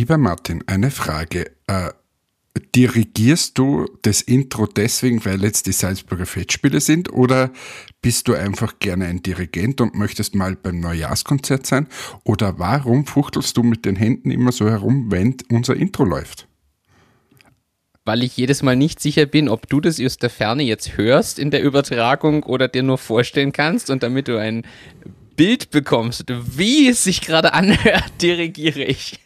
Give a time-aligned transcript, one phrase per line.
[0.00, 1.50] Lieber Martin, eine Frage.
[1.66, 1.90] Äh,
[2.74, 7.50] dirigierst du das Intro deswegen, weil jetzt die Salzburger Fettspiele sind oder
[8.00, 11.86] bist du einfach gerne ein Dirigent und möchtest mal beim Neujahrskonzert sein?
[12.24, 16.48] Oder warum fuchtelst du mit den Händen immer so herum, wenn unser Intro läuft?
[18.06, 21.38] Weil ich jedes Mal nicht sicher bin, ob du das aus der Ferne jetzt hörst
[21.38, 24.62] in der Übertragung oder dir nur vorstellen kannst und damit du ein
[25.36, 26.24] Bild bekommst,
[26.56, 29.20] wie es sich gerade anhört, dirigiere ich.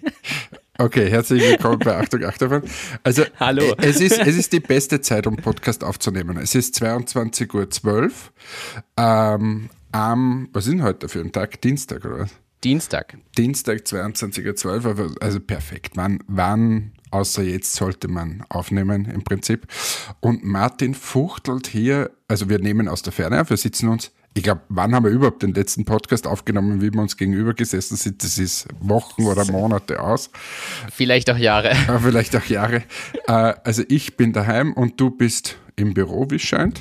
[0.76, 2.62] Okay, herzlich willkommen bei Achtung Achterbahn.
[3.04, 3.62] Also, Hallo.
[3.78, 6.36] äh, Es ist, es ist die beste Zeit, um Podcast aufzunehmen.
[6.36, 8.10] Es ist 22.12 Uhr.
[8.96, 11.60] Ähm, am, was ist denn heute für ein Tag?
[11.60, 12.30] Dienstag, oder was?
[12.64, 13.16] Dienstag.
[13.38, 15.92] Dienstag, 22.12 Uhr, also perfekt.
[15.94, 19.68] Wann, wann, außer jetzt, sollte man aufnehmen im Prinzip.
[20.18, 24.42] Und Martin fuchtelt hier, also wir nehmen aus der Ferne auf, wir sitzen uns, ich
[24.42, 28.22] glaube, wann haben wir überhaupt den letzten Podcast aufgenommen, wie wir uns gegenüber gesessen sind?
[28.24, 30.28] Das ist Wochen oder Monate aus.
[30.92, 31.72] Vielleicht auch Jahre.
[31.86, 32.82] Ja, vielleicht auch Jahre.
[33.28, 36.80] Äh, also ich bin daheim und du bist im Büro, wie es scheint.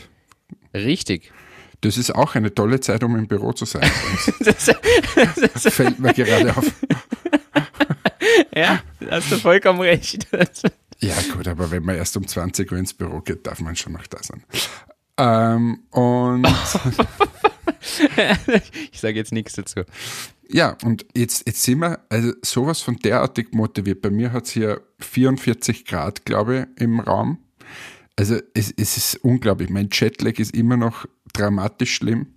[0.73, 1.31] Richtig.
[1.81, 3.89] Das ist auch eine tolle Zeit, um im Büro zu sein.
[4.39, 4.71] Das,
[5.53, 6.71] Das fällt mir gerade auf.
[8.55, 10.27] ja, hast du vollkommen recht.
[10.99, 13.93] Ja gut, aber wenn man erst um 20 Uhr ins Büro geht, darf man schon
[13.93, 14.43] noch da sein.
[15.17, 16.47] Ähm, und
[18.91, 19.81] Ich sage jetzt nichts dazu.
[20.49, 24.01] ja, und jetzt, jetzt sind wir also sowas von derartig motiviert.
[24.01, 27.39] Bei mir hat es hier 44 Grad, glaube ich, im Raum.
[28.15, 29.69] Also es, es ist unglaublich.
[29.69, 32.27] Mein Jetlag ist immer noch dramatisch schlimm.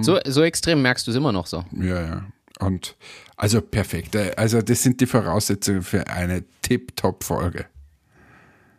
[0.00, 1.64] So, so extrem merkst du es immer noch so.
[1.72, 2.26] Ja, ja.
[2.60, 2.96] Und
[3.36, 4.16] also perfekt.
[4.38, 7.66] Also das sind die Voraussetzungen für eine Tip-Top-Folge.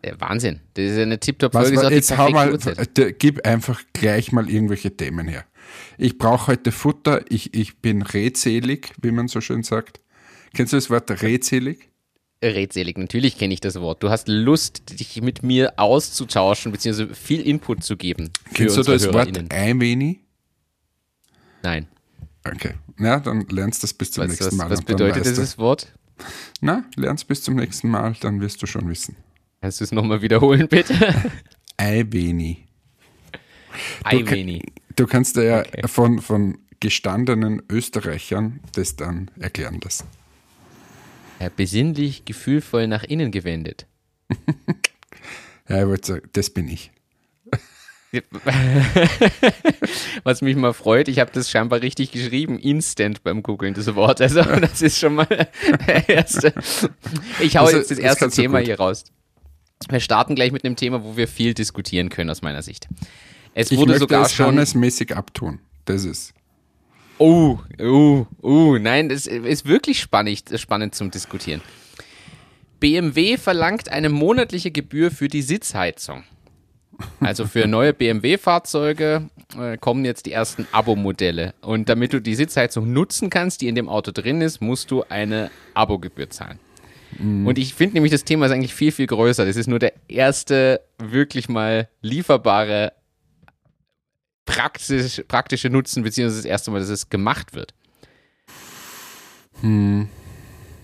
[0.05, 0.59] Ja, Wahnsinn.
[0.75, 5.27] Das ist eine auch die jetzt hau mal, d- gib einfach gleich mal irgendwelche Themen
[5.27, 5.45] her.
[5.97, 7.25] Ich brauche heute Futter.
[7.29, 9.99] Ich, ich bin redselig, wie man so schön sagt.
[10.53, 11.89] Kennst du das Wort redselig?
[12.43, 14.03] Redselig, natürlich kenne ich das Wort.
[14.03, 18.29] Du hast Lust, dich mit mir auszutauschen, beziehungsweise viel Input zu geben.
[18.53, 20.19] Kennst du das Wort ein wenig?
[21.63, 21.87] Nein.
[22.45, 22.75] Okay.
[22.97, 24.69] Na, dann lernst du das bis zum Was, nächsten Mal.
[24.69, 25.91] was bedeutet dieses Wort?
[26.61, 29.15] Na, lernst bis zum nächsten Mal, dann wirst du schon wissen.
[29.61, 30.93] Kannst du es nochmal wiederholen, bitte?
[31.79, 32.65] Wenig.
[34.03, 34.61] Eiweni.
[34.95, 35.87] Du kannst dir ja Okay.
[35.87, 40.07] von, von gestandenen Österreichern das dann erklären lassen.
[41.39, 43.85] Ja, besinnlich, gefühlvoll nach innen gewendet.
[45.69, 46.91] Ja, ich wollte sagen, das bin ich.
[50.23, 54.21] Was mich mal freut, ich habe das scheinbar richtig geschrieben, instant beim Googlen, das Wort.
[54.21, 56.53] Also das ist schon mal der erste.
[57.41, 59.03] Ich hau Also, jetzt das das erste du Thema hier raus.
[59.89, 62.87] Wir starten gleich mit einem Thema, wo wir viel diskutieren können aus meiner Sicht.
[63.53, 64.47] Es Ich wurde möchte sogar es schon.
[64.47, 65.59] Hannes-mäßig abtun.
[65.85, 66.33] Das ist.
[67.19, 71.61] Oh, oh, oh, nein, das ist wirklich spannend, spannend zum Diskutieren.
[72.79, 76.23] BMW verlangt eine monatliche Gebühr für die Sitzheizung.
[77.19, 81.55] Also für neue BMW-Fahrzeuge äh, kommen jetzt die ersten Abo-Modelle.
[81.61, 85.03] Und damit du die Sitzheizung nutzen kannst, die in dem Auto drin ist, musst du
[85.09, 86.59] eine Abogebühr zahlen.
[87.45, 89.45] Und ich finde nämlich, das Thema ist eigentlich viel, viel größer.
[89.45, 92.93] Das ist nur der erste wirklich mal lieferbare
[94.45, 97.73] praktisch, praktische Nutzen, beziehungsweise das erste Mal, dass es gemacht wird.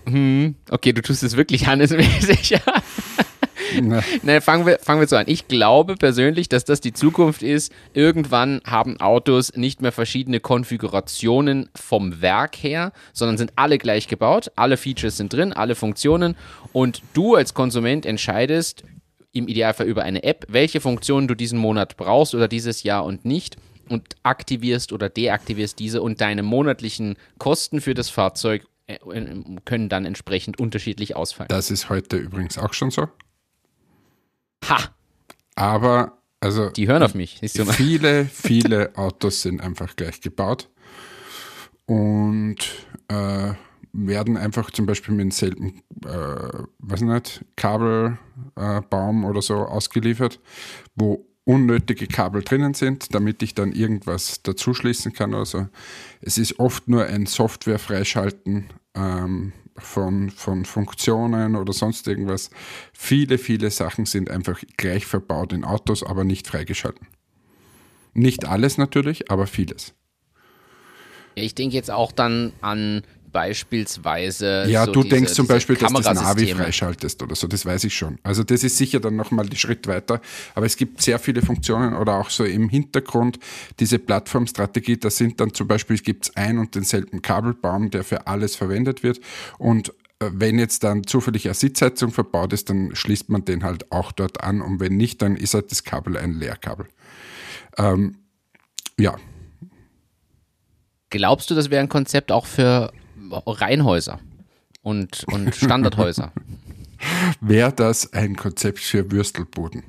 [0.06, 0.54] Hm.
[0.70, 2.58] Okay, du tust es wirklich handelsmäßig.
[4.22, 5.24] Nein, fangen wir, fangen wir so an.
[5.26, 7.72] Ich glaube persönlich, dass das die Zukunft ist.
[7.92, 14.50] Irgendwann haben Autos nicht mehr verschiedene Konfigurationen vom Werk her, sondern sind alle gleich gebaut.
[14.56, 16.36] Alle Features sind drin, alle Funktionen.
[16.72, 18.84] Und du als Konsument entscheidest
[19.32, 23.24] im Idealfall über eine App, welche Funktionen du diesen Monat brauchst oder dieses Jahr und
[23.24, 23.56] nicht.
[23.88, 28.98] Und aktivierst oder deaktivierst diese und deine monatlichen Kosten für das Fahrzeug äh,
[29.64, 31.48] können dann entsprechend unterschiedlich ausfallen.
[31.48, 33.08] das ist heute übrigens auch schon so.
[34.68, 34.94] Ha!
[35.56, 37.40] Aber, also, Die hören auf mich.
[37.42, 40.68] Viele, viele Autos sind einfach gleich gebaut
[41.86, 42.56] und
[43.08, 43.52] äh,
[43.92, 50.40] werden einfach zum Beispiel mit demselben, äh, weiß nicht, Kabelbaum äh, oder so ausgeliefert,
[50.96, 55.68] wo unnötige Kabel drinnen sind, damit ich dann irgendwas dazuschließen kann oder so.
[56.20, 58.64] Es ist oft nur ein Software-Freischalten
[58.94, 62.50] ähm, von, von Funktionen oder sonst irgendwas.
[62.92, 67.06] Viele, viele Sachen sind einfach gleich verbaut in Autos, aber nicht freigeschalten.
[68.12, 69.94] Nicht alles natürlich, aber vieles.
[71.34, 73.02] Ich denke jetzt auch dann an
[73.34, 74.64] beispielsweise.
[74.68, 77.66] Ja, so du diese, denkst zum Beispiel, dass du das Navi freischaltest oder so, das
[77.66, 78.18] weiß ich schon.
[78.22, 80.20] Also das ist sicher dann nochmal die Schritt weiter.
[80.54, 83.40] Aber es gibt sehr viele Funktionen oder auch so im Hintergrund
[83.80, 88.28] diese Plattformstrategie, da sind dann zum Beispiel, gibt es ein und denselben Kabelbaum, der für
[88.28, 89.20] alles verwendet wird
[89.58, 89.88] und
[90.20, 94.12] äh, wenn jetzt dann zufällig eine Sitzheizung verbaut ist, dann schließt man den halt auch
[94.12, 96.86] dort an und wenn nicht, dann ist halt das Kabel ein Leerkabel.
[97.78, 98.18] Ähm,
[98.96, 99.16] ja.
[101.10, 102.92] Glaubst du, das wäre ein Konzept auch für
[103.30, 104.20] Reihenhäuser
[104.82, 106.32] und, und Standardhäuser?
[107.40, 109.84] wäre das ein Konzept für Würstelboden?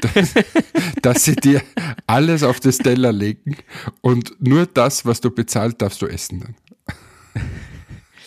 [0.00, 0.34] dass,
[1.02, 1.62] dass sie dir
[2.06, 3.56] alles auf das Teller legen
[4.00, 6.54] und nur das, was du bezahlt, darfst du essen dann.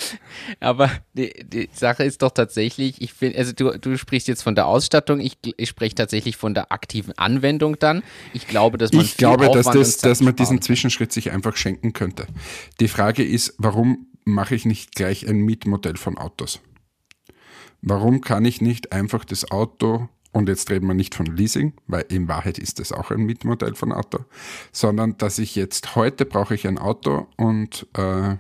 [0.59, 4.56] Aber die, die, Sache ist doch tatsächlich, ich finde, also du, du sprichst jetzt von
[4.56, 8.03] der Ausstattung, ich, ich spreche tatsächlich von der aktiven Anwendung dann.
[8.33, 11.94] Ich glaube, dass man Ich glaube, dass, das, dass man diesen Zwischenschritt sich einfach schenken
[11.94, 12.27] könnte.
[12.80, 16.59] Die Frage ist, warum mache ich nicht gleich ein Mietmodell von Autos?
[17.81, 22.06] Warum kann ich nicht einfach das Auto und jetzt reden wir nicht von Leasing, weil
[22.09, 24.19] in Wahrheit ist das auch ein Mietmodell von Auto,
[24.71, 28.38] sondern dass ich jetzt heute brauche ich ein Auto und äh,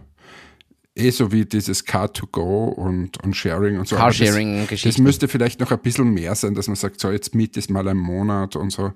[0.95, 3.95] eh so wie dieses Car2Go und, und Sharing und so.
[3.95, 4.89] Carsharing-Geschichte.
[4.89, 7.55] Das, das, müsste vielleicht noch ein bisschen mehr sein, dass man sagt, so jetzt miet
[7.57, 8.93] es mal einen Monat und so.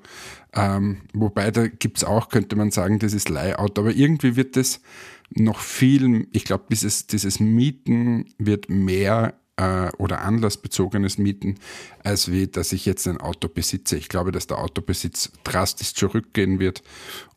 [0.53, 4.57] Ähm, wobei da gibt es auch, könnte man sagen, das ist Leihauto, aber irgendwie wird
[4.57, 4.81] das
[5.29, 11.55] noch viel, ich glaube, dieses, dieses Mieten wird mehr äh, oder anlassbezogenes Mieten,
[12.03, 13.97] als wie, dass ich jetzt ein Auto besitze.
[13.97, 16.83] Ich glaube, dass der Autobesitz drastisch zurückgehen wird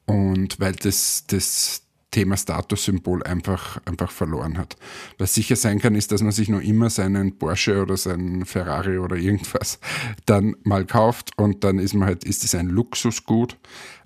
[0.04, 4.76] und weil das, das Thema Statussymbol einfach, einfach verloren hat.
[5.18, 8.98] Was sicher sein kann, ist, dass man sich noch immer seinen Porsche oder seinen Ferrari
[8.98, 9.78] oder irgendwas
[10.26, 13.56] dann mal kauft und dann ist man halt, ist es ein Luxusgut.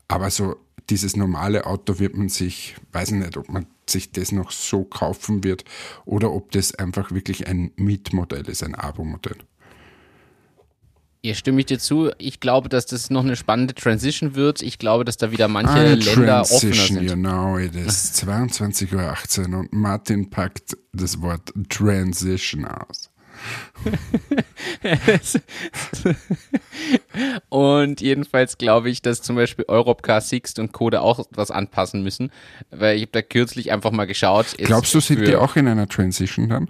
[0.09, 0.57] Aber so
[0.91, 4.85] dieses normale Auto wird man sich, weiß ich nicht, ob man sich das noch so
[4.85, 5.65] kaufen wird
[6.05, 9.39] oder ob das einfach wirklich ein Mietmodell ist, ein Abo-Modell.
[11.25, 12.11] Hier stimme ich dir zu.
[12.19, 14.61] Ich glaube, dass das noch eine spannende Transition wird.
[14.61, 17.07] Ich glaube, dass da wieder manche eine Länder offener sind.
[17.07, 23.11] Genau, it is 22.18 Uhr und Martin packt das Wort Transition aus.
[27.49, 32.33] und jedenfalls glaube ich, dass zum Beispiel Europcar, Sixt und Code auch was anpassen müssen,
[32.71, 34.57] weil ich habe da kürzlich einfach mal geschaut.
[34.59, 36.69] Glaubst du, sind die auch in einer Transition dann?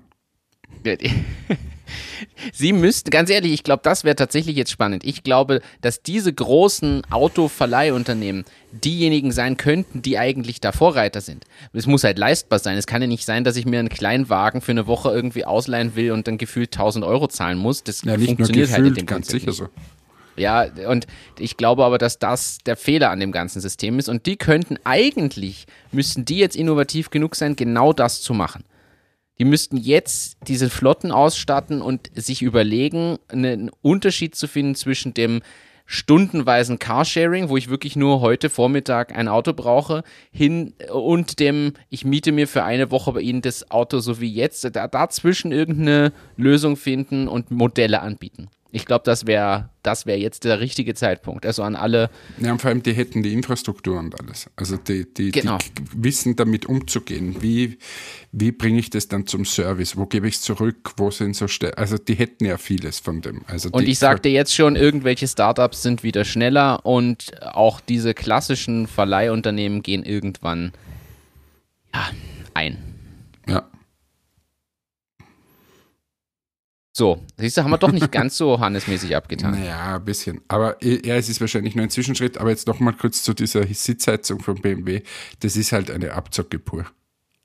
[2.52, 5.04] Sie müssten, ganz ehrlich, ich glaube, das wäre tatsächlich jetzt spannend.
[5.04, 11.44] Ich glaube, dass diese großen Autoverleihunternehmen diejenigen sein könnten, die eigentlich da Vorreiter sind.
[11.72, 12.78] Es muss halt leistbar sein.
[12.78, 15.44] Es kann ja nicht sein, dass ich mir einen kleinen Wagen für eine Woche irgendwie
[15.44, 17.82] ausleihen will und dann gefühlt 1000 Euro zahlen muss.
[17.82, 19.56] Das ja, funktioniert gefühlt, halt in dem ganz sicher nicht.
[19.56, 19.68] so.
[20.36, 21.06] Ja, und
[21.38, 24.08] ich glaube aber, dass das der Fehler an dem ganzen System ist.
[24.08, 28.64] Und die könnten eigentlich, müssten die jetzt innovativ genug sein, genau das zu machen.
[29.42, 35.40] Die müssten jetzt diese Flotten ausstatten und sich überlegen, einen Unterschied zu finden zwischen dem
[35.84, 42.04] stundenweisen Carsharing, wo ich wirklich nur heute Vormittag ein Auto brauche, hin und dem, ich
[42.04, 46.12] miete mir für eine Woche bei Ihnen das Auto so wie jetzt, da, dazwischen irgendeine
[46.36, 48.48] Lösung finden und Modelle anbieten.
[48.74, 51.44] Ich glaube, das wäre das wär jetzt der richtige Zeitpunkt.
[51.44, 52.08] Also an alle.
[52.38, 54.48] Ja, und vor allem, die hätten die Infrastruktur und alles.
[54.56, 55.58] Also die, die, genau.
[55.58, 57.42] die wissen damit umzugehen.
[57.42, 57.78] Wie,
[58.30, 59.96] wie bringe ich das dann zum Service?
[59.96, 60.92] Wo gebe ich es zurück?
[60.96, 63.42] Wo sind so Ste Also die hätten ja vieles von dem.
[63.46, 68.86] Also und ich sagte jetzt schon, irgendwelche Startups sind wieder schneller und auch diese klassischen
[68.86, 70.72] Verleihunternehmen gehen irgendwann
[71.92, 72.08] ja,
[72.54, 72.78] ein.
[73.46, 73.68] Ja.
[76.94, 79.52] So, siehst du, haben wir doch nicht ganz so hannesmäßig abgetan.
[79.52, 80.42] Naja, ein bisschen.
[80.48, 82.36] Aber ja, es ist wahrscheinlich nur ein Zwischenschritt.
[82.36, 85.00] Aber jetzt nochmal kurz zu dieser Sitzheizung von BMW.
[85.40, 86.84] Das ist halt eine Abzocke pur.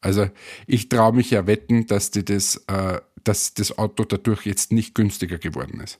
[0.01, 0.29] Also
[0.67, 4.93] ich traue mich ja wetten, dass, die das, äh, dass das Auto dadurch jetzt nicht
[4.95, 5.99] günstiger geworden ist.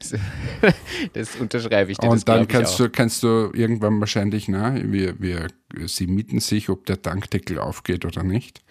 [1.12, 2.08] Das unterschreibe ich dir.
[2.08, 5.48] Und dann kannst du, kannst du irgendwann wahrscheinlich, na, wir, wir,
[5.86, 8.62] sie mieten sich, ob der Tankdeckel aufgeht oder nicht.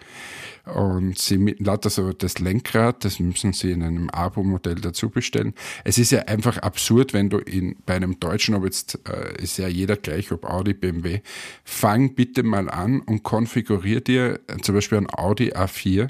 [0.64, 5.52] Und sie lauter so das Lenkrad, das müssen sie in einem Abo-Modell dazu bestellen.
[5.84, 9.58] Es ist ja einfach absurd, wenn du in, bei einem Deutschen, ob jetzt äh, ist
[9.58, 11.20] ja jeder gleich, ob Audi, BMW,
[11.64, 16.08] fang bitte mal an und konfigurier dir äh, zum Beispiel ein Audi A4.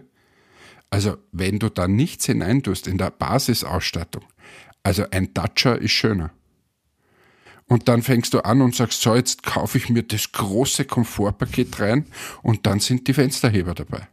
[0.89, 4.23] Also wenn du da nichts hineintust in der Basisausstattung,
[4.85, 6.31] also ein Dacia ist schöner.
[7.67, 11.81] Und dann fängst du an und sagst, so, jetzt kaufe ich mir das große Komfortpaket
[11.81, 12.07] rein
[12.43, 14.07] und dann sind die Fensterheber dabei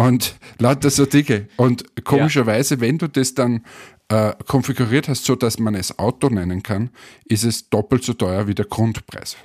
[0.00, 1.48] und lauter so Dinge.
[1.56, 2.80] Und komischerweise, ja.
[2.80, 3.64] wenn du das dann
[4.08, 6.90] äh, konfiguriert hast, so dass man es Auto nennen kann,
[7.26, 9.36] ist es doppelt so teuer wie der Grundpreis.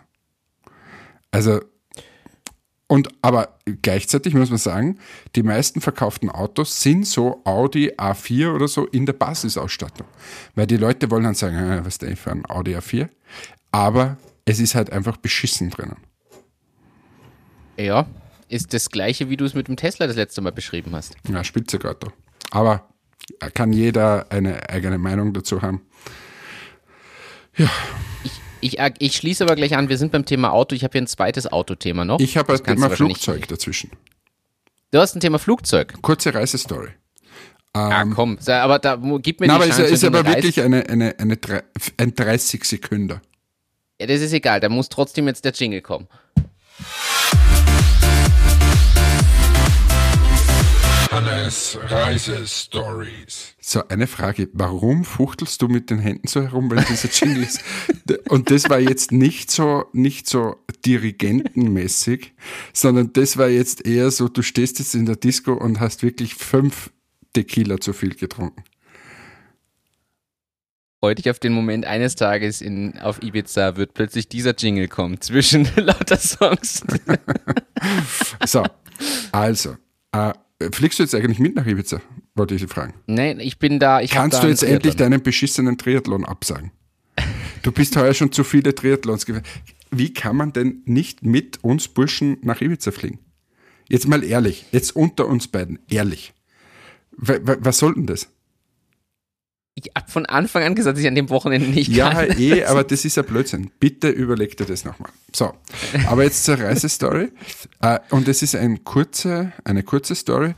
[1.31, 1.61] Also,
[2.87, 4.99] und aber gleichzeitig muss man sagen,
[5.35, 10.07] die meisten verkauften Autos sind so Audi A4 oder so in der Basisausstattung.
[10.53, 13.09] Weil die Leute wollen dann sagen, ah, was ist denn für ein Audi A4?
[13.71, 15.97] Aber es ist halt einfach beschissen drinnen.
[17.77, 18.05] Ja,
[18.49, 21.15] ist das gleiche, wie du es mit dem Tesla das letzte Mal beschrieben hast.
[21.27, 22.11] Ja, Spitzegato.
[22.51, 22.87] Aber
[23.55, 25.81] kann jeder eine eigene Meinung dazu haben.
[27.57, 27.69] Ja.
[28.23, 28.31] Ich,
[28.65, 30.75] ich, ich schließe aber gleich an, wir sind beim Thema Auto.
[30.75, 32.19] Ich habe hier ein zweites Autothema noch.
[32.19, 33.91] Ich habe ein Thema Flugzeug dazwischen.
[34.91, 35.93] Du hast ein Thema Flugzeug.
[36.01, 36.89] Kurze Reisestory.
[37.73, 38.37] ah, komm.
[38.39, 39.93] Sa- Aber da gib mir Na, die aber ist, Chance.
[39.93, 41.63] ist wenn du aber eine Reise- wirklich eine, eine, eine,
[41.97, 43.19] ein 30 Sekunden.
[43.99, 44.59] Ja, das ist egal.
[44.59, 46.07] Da muss trotzdem jetzt der Jingle kommen.
[51.15, 53.55] Hannes Reisestories.
[53.61, 54.49] So, eine Frage.
[54.51, 57.61] Warum fuchtelst du mit den Händen so herum, wenn dieser Jingle ist?
[58.27, 62.33] Und das war jetzt nicht so, nicht so dirigentenmäßig,
[62.73, 66.35] sondern das war jetzt eher so, du stehst jetzt in der Disco und hast wirklich
[66.35, 66.91] fünf
[67.31, 68.65] Tequila zu viel getrunken.
[70.99, 75.21] Freue dich auf den Moment eines Tages in, auf Ibiza wird plötzlich dieser Jingle kommen
[75.21, 76.83] zwischen lauter Songs.
[78.45, 78.63] So,
[79.31, 79.75] also,
[80.11, 80.33] äh,
[80.71, 82.01] fliegst du jetzt eigentlich mit nach Ibiza?
[82.35, 82.93] Wollte ich Sie fragen.
[83.07, 84.01] Nein, ich bin da.
[84.01, 85.11] Ich Kannst da du jetzt endlich Triathlon.
[85.11, 86.71] deinen beschissenen Triathlon absagen?
[87.61, 89.43] Du bist heuer schon zu viele Triathlons gefahren.
[89.91, 93.19] Wie kann man denn nicht mit uns Burschen nach Ibiza fliegen?
[93.87, 96.33] Jetzt mal ehrlich, jetzt unter uns beiden, ehrlich.
[97.17, 98.27] Was soll denn das?
[99.77, 102.39] Ich habe von Anfang an gesagt, dass ich an dem Wochenende nicht Ja, kann.
[102.39, 103.71] eh, aber das ist ja Blödsinn.
[103.79, 105.11] Bitte überleg dir das nochmal.
[105.33, 105.53] So,
[106.07, 107.33] aber jetzt zur Reisestory.
[107.81, 110.53] Äh, Und es ist ein kurze, eine kurze Story,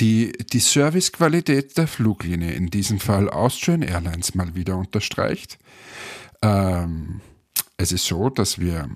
[0.00, 5.58] die die Servicequalität der Fluglinie, in diesem Fall Austrian Airlines, mal wieder unterstreicht.
[6.42, 7.20] Ähm,
[7.76, 8.88] es ist so, dass wir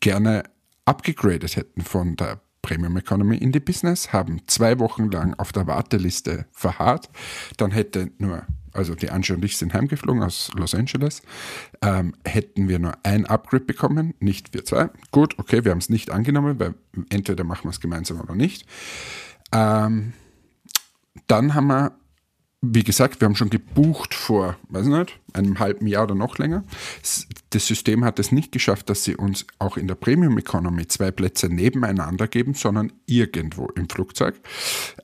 [0.00, 0.44] gerne
[0.86, 5.66] abgegradet hätten von der Premium Economy in die Business, haben zwei Wochen lang auf der
[5.66, 7.10] Warteliste verharrt.
[7.58, 8.46] Dann hätte nur,
[8.78, 11.22] also die Angie und ich sind heimgeflogen aus Los Angeles,
[11.82, 14.88] ähm, hätten wir nur ein Upgrade bekommen, nicht wir zwei.
[15.10, 16.74] Gut, okay, wir haben es nicht angenommen, weil
[17.10, 18.66] entweder machen wir es gemeinsam oder nicht.
[19.52, 20.12] Ähm,
[21.26, 21.92] dann haben wir,
[22.60, 26.38] wie gesagt, wir haben schon gebucht vor, weiß ich nicht, einem halben Jahr oder noch
[26.38, 26.64] länger.
[27.50, 31.12] Das System hat es nicht geschafft, dass sie uns auch in der Premium Economy zwei
[31.12, 34.40] Plätze nebeneinander geben, sondern irgendwo im Flugzeug.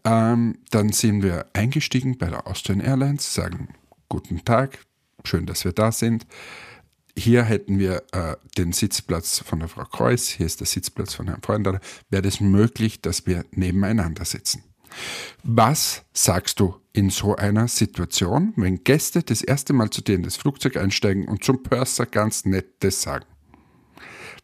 [0.04, 3.68] Ähm, dann sind wir eingestiegen bei der Austrian Airlines, sagen
[4.08, 4.78] guten Tag,
[5.24, 6.26] schön, dass wir da sind.
[7.16, 11.28] Hier hätten wir äh, den Sitzplatz von der Frau Kreuz, hier ist der Sitzplatz von
[11.28, 11.80] Herrn Freundaler.
[12.10, 14.64] Wäre es möglich, dass wir nebeneinander sitzen?
[15.42, 20.22] Was sagst du in so einer Situation, wenn Gäste das erste Mal zu dir in
[20.22, 23.26] das Flugzeug einsteigen und zum Purser ganz Nettes sagen?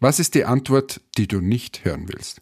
[0.00, 2.40] Was ist die Antwort, die du nicht hören willst?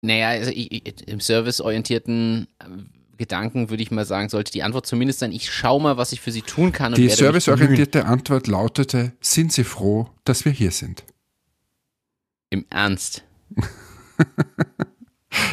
[0.00, 2.64] Naja, also ich, im serviceorientierten äh,
[3.18, 6.20] Gedanken würde ich mal sagen, sollte die Antwort zumindest sein, ich schaue mal, was ich
[6.20, 6.94] für sie tun kann.
[6.94, 11.04] Die serviceorientierte Antwort lautete, sind Sie froh, dass wir hier sind?
[12.50, 13.22] Im Ernst.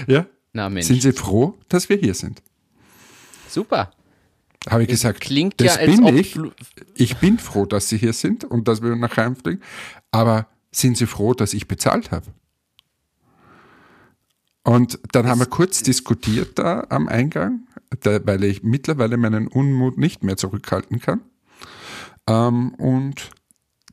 [0.07, 0.25] Ja?
[0.53, 0.87] Na Mensch.
[0.87, 2.41] Sind Sie froh, dass wir hier sind?
[3.47, 3.91] Super.
[4.67, 6.37] Habe ich gesagt, Klingt das ja, bin ich.
[6.95, 9.61] Ich bin froh, dass Sie hier sind und dass wir nach Heim fliegen.
[10.11, 12.27] Aber sind Sie froh, dass ich bezahlt habe?
[14.63, 17.67] Und dann haben wir kurz diskutiert da am Eingang,
[18.01, 21.21] da, weil ich mittlerweile meinen Unmut nicht mehr zurückhalten kann.
[22.27, 23.31] Ähm, und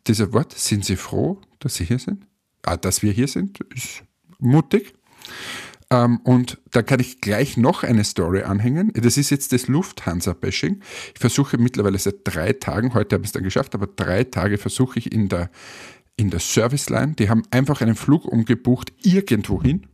[0.06, 2.26] dieser Wort, sind Sie froh, dass Sie hier sind?
[2.62, 4.02] Ah, dass wir hier sind, ist
[4.38, 4.94] mutig.
[5.90, 8.92] Ähm, und da kann ich gleich noch eine Story anhängen.
[8.94, 10.80] Das ist jetzt das Lufthansa-Bashing.
[11.14, 14.58] Ich versuche mittlerweile seit drei Tagen, heute habe ich es dann geschafft, aber drei Tage
[14.58, 15.50] versuche ich in der,
[16.16, 19.86] in der Serviceline, die haben einfach einen Flug umgebucht irgendwo hin,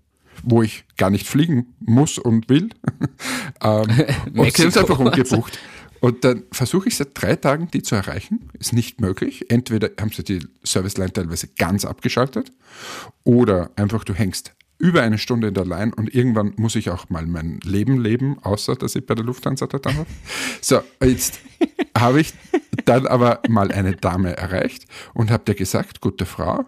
[0.42, 2.70] wo ich gar nicht fliegen muss und will.
[3.62, 3.82] ähm,
[4.34, 5.58] und sie haben es einfach umgebucht.
[6.00, 8.48] Und dann versuche ich seit drei Tagen, die zu erreichen.
[8.58, 9.50] Ist nicht möglich.
[9.50, 12.50] Entweder haben sie die Serviceline teilweise ganz abgeschaltet
[13.22, 17.08] oder einfach du hängst über eine Stunde in der Line und irgendwann muss ich auch
[17.08, 20.06] mal mein Leben leben, außer dass ich bei der Lufthansa da war.
[20.60, 21.38] So, jetzt
[21.96, 22.34] habe ich
[22.84, 26.64] dann aber mal eine Dame erreicht und habe dir gesagt, gute Frau,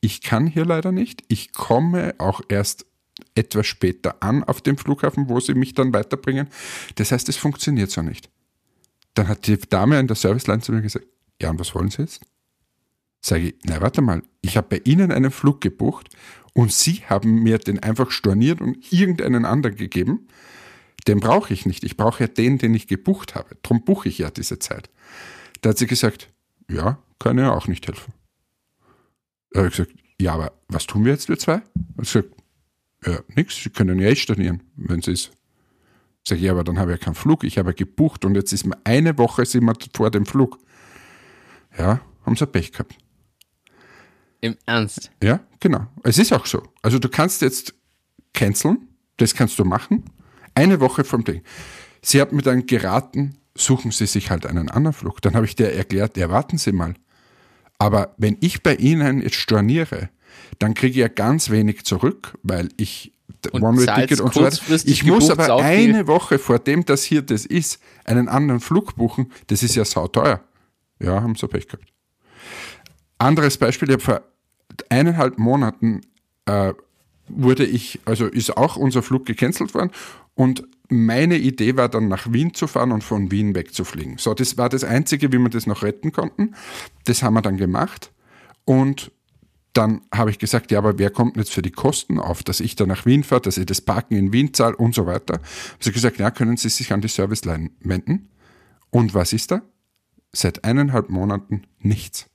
[0.00, 1.24] ich kann hier leider nicht.
[1.28, 2.86] Ich komme auch erst
[3.34, 6.48] etwas später an auf dem Flughafen, wo sie mich dann weiterbringen.
[6.94, 8.30] Das heißt, es funktioniert so nicht.
[9.14, 11.06] Dann hat die Dame in der Serviceline zu mir gesagt,
[11.40, 12.20] ja, und was wollen Sie jetzt?
[13.20, 16.08] Sage ich, na warte mal, ich habe bei Ihnen einen Flug gebucht
[16.54, 20.28] und Sie haben mir den einfach storniert und irgendeinen anderen gegeben.
[21.06, 21.84] Den brauche ich nicht.
[21.84, 23.56] Ich brauche ja den, den ich gebucht habe.
[23.62, 24.88] Darum buche ich ja diese Zeit.
[25.60, 26.28] Da hat sie gesagt,
[26.70, 28.12] ja, kann ja auch nicht helfen.
[29.50, 31.62] Da habe ich gesagt, ja, aber was tun wir jetzt, wir zwei?
[31.96, 32.42] Und sie gesagt,
[33.04, 35.30] ja, nix, Sie können ja eh stornieren, wenn Sie es.
[36.24, 38.36] Sag ich, ja, aber dann habe ich ja keinen Flug, ich habe ja gebucht und
[38.36, 40.58] jetzt ist mir eine Woche sind wir vor dem Flug.
[41.76, 42.96] Ja, haben sie Pech gehabt.
[44.42, 45.10] Im Ernst?
[45.22, 45.86] Ja, genau.
[46.02, 46.62] Es ist auch so.
[46.82, 47.74] Also du kannst jetzt
[48.34, 50.04] canceln, das kannst du machen,
[50.54, 51.42] eine Woche vom Ding.
[52.02, 55.22] Sie hat mir dann geraten, suchen Sie sich halt einen anderen Flug.
[55.22, 56.94] Dann habe ich dir erklärt, ja, warten Sie mal.
[57.78, 60.10] Aber wenn ich bei Ihnen jetzt storniere,
[60.58, 63.12] dann kriege ich ja ganz wenig zurück, weil ich
[63.52, 64.58] One-Way-Ticket und so weiter.
[64.84, 69.30] Ich muss aber eine Woche vor dem, dass hier das ist, einen anderen Flug buchen.
[69.46, 70.42] Das ist ja sauteuer.
[71.00, 71.92] Ja, haben sie Pech gehabt.
[73.18, 74.31] Anderes Beispiel, ich habe vor
[74.88, 76.02] eineinhalb Monaten
[76.46, 76.72] äh,
[77.28, 79.90] wurde ich, also ist auch unser Flug gecancelt worden
[80.34, 84.18] und meine Idee war dann nach Wien zu fahren und von Wien wegzufliegen.
[84.18, 86.54] So, das war das Einzige, wie wir das noch retten konnten.
[87.04, 88.12] Das haben wir dann gemacht
[88.64, 89.10] und
[89.72, 92.76] dann habe ich gesagt, ja, aber wer kommt jetzt für die Kosten auf, dass ich
[92.76, 95.40] da nach Wien fahre, dass ich das Parken in Wien zahle und so weiter.
[95.80, 98.28] Sie haben gesagt, ja, können Sie sich an die Serviceline wenden.
[98.90, 99.62] Und was ist da?
[100.32, 102.26] Seit eineinhalb Monaten nichts.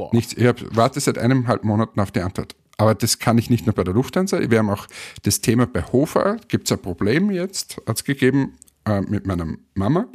[0.00, 0.08] Boah.
[0.14, 0.32] Nichts.
[0.32, 2.56] Ich warte seit eineinhalb Monaten auf die Antwort.
[2.78, 4.40] Aber das kann ich nicht nur bei der Lufthansa.
[4.50, 4.86] Wir haben auch
[5.24, 6.38] das Thema bei Hofer.
[6.48, 10.08] Gibt es ein Problem jetzt, hat es gegeben, äh, mit meiner Mama.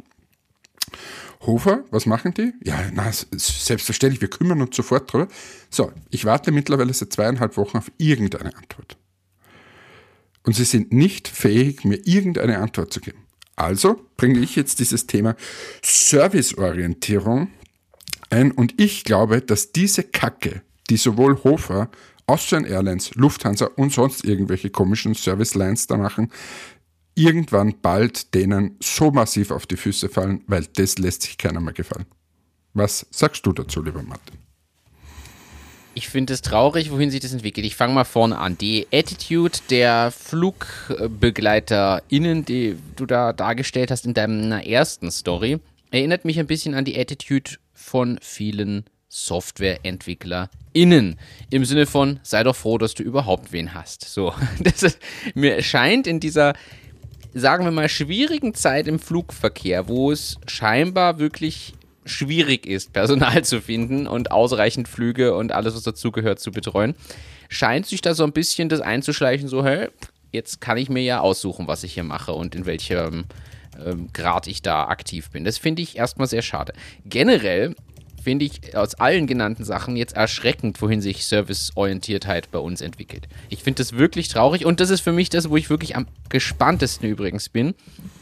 [1.42, 2.52] Hofer, was machen die?
[2.64, 5.28] Ja, na, selbstverständlich, wir kümmern uns sofort drüber.
[5.70, 8.96] So, ich warte mittlerweile seit zweieinhalb Wochen auf irgendeine Antwort.
[10.42, 13.18] Und sie sind nicht fähig, mir irgendeine Antwort zu geben.
[13.54, 15.36] Also bringe ich jetzt dieses Thema
[15.84, 17.52] Serviceorientierung
[18.30, 21.90] ein und ich glaube, dass diese Kacke, die sowohl Hofer
[22.26, 26.32] Austrian Airlines, Lufthansa und sonst irgendwelche komischen Service Lines da machen,
[27.14, 31.72] irgendwann bald denen so massiv auf die Füße fallen, weil das lässt sich keiner mehr
[31.72, 32.06] gefallen.
[32.74, 34.38] Was sagst du dazu, lieber Martin?
[35.94, 37.64] Ich finde es traurig, wohin sich das entwickelt.
[37.64, 38.58] Ich fange mal vorne an.
[38.58, 45.58] Die Attitude der FlugbegleiterInnen, die du da dargestellt hast in deiner ersten Story,
[45.90, 47.52] erinnert mich ein bisschen an die Attitude
[47.86, 51.18] von vielen SoftwareentwicklerInnen.
[51.50, 54.04] Im Sinne von, sei doch froh, dass du überhaupt wen hast.
[54.04, 54.98] So, das ist,
[55.34, 56.54] mir scheint in dieser,
[57.32, 63.62] sagen wir mal, schwierigen Zeit im Flugverkehr, wo es scheinbar wirklich schwierig ist, Personal zu
[63.62, 66.96] finden und ausreichend Flüge und alles, was dazugehört, zu betreuen,
[67.48, 69.90] scheint sich da so ein bisschen das einzuschleichen, so, hey,
[70.32, 73.26] jetzt kann ich mir ja aussuchen, was ich hier mache und in welchem
[73.84, 75.44] ähm, Grad ich da aktiv bin.
[75.44, 76.72] Das finde ich erstmal sehr schade.
[77.04, 77.74] Generell
[78.26, 83.28] finde ich aus allen genannten Sachen jetzt erschreckend, wohin sich Serviceorientiertheit bei uns entwickelt.
[83.50, 86.08] Ich finde das wirklich traurig und das ist für mich das, wo ich wirklich am
[86.28, 87.74] gespanntesten übrigens bin,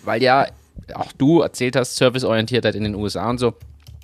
[0.04, 0.48] weil ja
[0.92, 3.54] auch du erzählt hast, Serviceorientiertheit in den USA und so.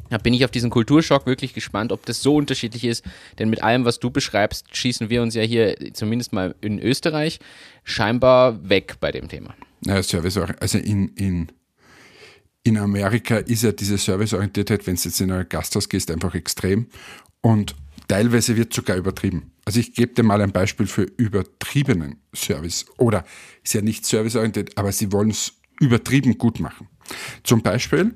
[0.09, 3.05] Da bin ich auf diesen Kulturschock wirklich gespannt, ob das so unterschiedlich ist.
[3.39, 7.41] Denn mit allem, was du beschreibst, schießen wir uns ja hier zumindest mal in Österreich
[7.85, 9.55] scheinbar weg bei dem Thema.
[9.87, 11.53] Ja, Service, also in, in
[12.63, 16.87] in Amerika ist ja diese Serviceorientiertheit, wenn du jetzt in ein Gasthaus gehst, einfach extrem.
[17.41, 17.75] Und
[18.07, 19.53] teilweise wird sogar übertrieben.
[19.65, 22.85] Also ich gebe dir mal ein Beispiel für übertriebenen Service.
[22.99, 23.25] Oder
[23.63, 26.89] ist ja nicht serviceorientiert, aber sie wollen es übertrieben gut machen.
[27.45, 28.15] Zum Beispiel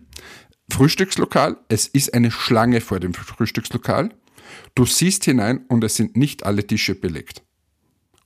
[0.70, 4.14] Frühstückslokal, es ist eine Schlange vor dem Frühstückslokal.
[4.74, 7.42] Du siehst hinein und es sind nicht alle Tische belegt.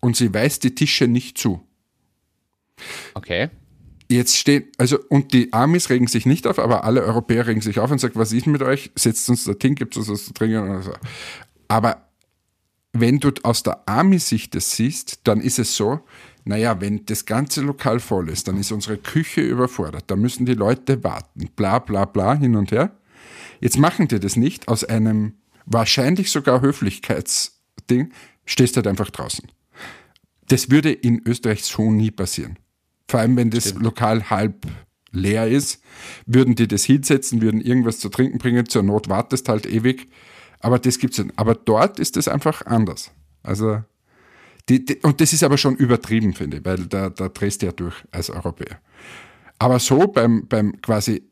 [0.00, 1.67] Und sie weist die Tische nicht zu.
[3.14, 3.50] Okay.
[4.10, 7.78] Jetzt stehen, also, und die Amis regen sich nicht auf, aber alle Europäer regen sich
[7.78, 8.90] auf und sagen, was ist mit euch?
[8.94, 10.92] Setzt uns dorthin, gibt es was zu trinken oder so.
[11.68, 12.08] Aber
[12.92, 16.00] wenn du aus der Army-Sicht das siehst, dann ist es so,
[16.44, 20.54] naja, wenn das ganze Lokal voll ist, dann ist unsere Küche überfordert, da müssen die
[20.54, 22.96] Leute warten, bla bla bla hin und her.
[23.60, 25.34] Jetzt machen die das nicht aus einem
[25.66, 28.12] wahrscheinlich sogar Höflichkeitsding,
[28.46, 29.46] stehst halt einfach draußen.
[30.48, 32.58] Das würde in Österreich so nie passieren.
[33.08, 33.82] Vor allem, wenn das Stimmt.
[33.82, 34.66] Lokal halb
[35.10, 35.82] leer ist,
[36.26, 38.66] würden die das hinsetzen, würden irgendwas zu trinken bringen.
[38.66, 40.08] Zur Not wartest halt ewig.
[40.60, 41.32] Aber das gibt's nicht.
[41.36, 43.10] Aber dort ist es einfach anders.
[43.42, 43.82] Also,
[44.68, 47.66] die, die, und das ist aber schon übertrieben, finde ich, weil da, da drehst du
[47.66, 48.80] ja durch als Europäer.
[49.58, 51.27] Aber so beim, beim quasi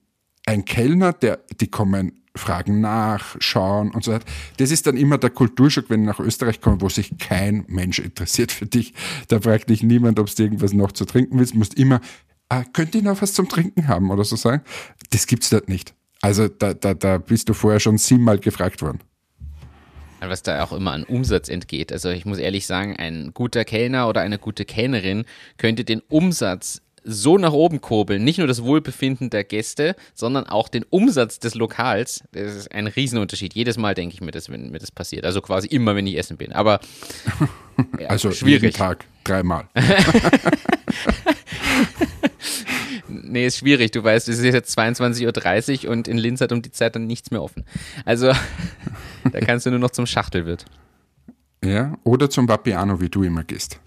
[0.47, 4.27] ein Kellner, der, die kommen fragen nach, schauen und so weiter.
[4.59, 7.99] Das ist dann immer der Kulturschock, wenn ich nach Österreich komme, wo sich kein Mensch
[7.99, 8.95] interessiert für dich.
[9.29, 11.55] Da fragt dich niemand, ob du irgendwas noch zu trinken willst.
[11.55, 12.01] Du musst immer,
[12.49, 14.63] ah, könnt ihr noch was zum Trinken haben oder so sagen?
[15.11, 15.95] Das gibt's dort nicht.
[16.21, 19.01] Also da, da, da bist du vorher schon siebenmal gefragt worden
[20.29, 21.93] was da auch immer an Umsatz entgeht.
[21.93, 25.25] Also ich muss ehrlich sagen, ein guter Kellner oder eine gute Kellnerin
[25.57, 28.25] könnte den Umsatz so nach oben kurbeln.
[28.25, 32.25] Nicht nur das Wohlbefinden der Gäste, sondern auch den Umsatz des Lokals.
[32.33, 33.55] Das ist ein Riesenunterschied.
[33.55, 35.25] Jedes Mal denke ich mir das, wenn mir das passiert.
[35.25, 36.53] Also quasi immer, wenn ich essen bin.
[36.53, 36.81] Aber
[38.01, 38.63] ja, also schwierig.
[38.63, 39.69] jeden Tag dreimal.
[43.09, 43.93] nee, ist schwierig.
[43.93, 47.07] Du weißt, es ist jetzt 22.30 Uhr und in Linz hat um die Zeit dann
[47.07, 47.65] nichts mehr offen.
[48.05, 48.33] Also
[49.33, 50.65] Da kannst du nur noch zum Schachtelwirt.
[51.65, 53.81] Ja, oder zum Vapiano, wie du immer gehst.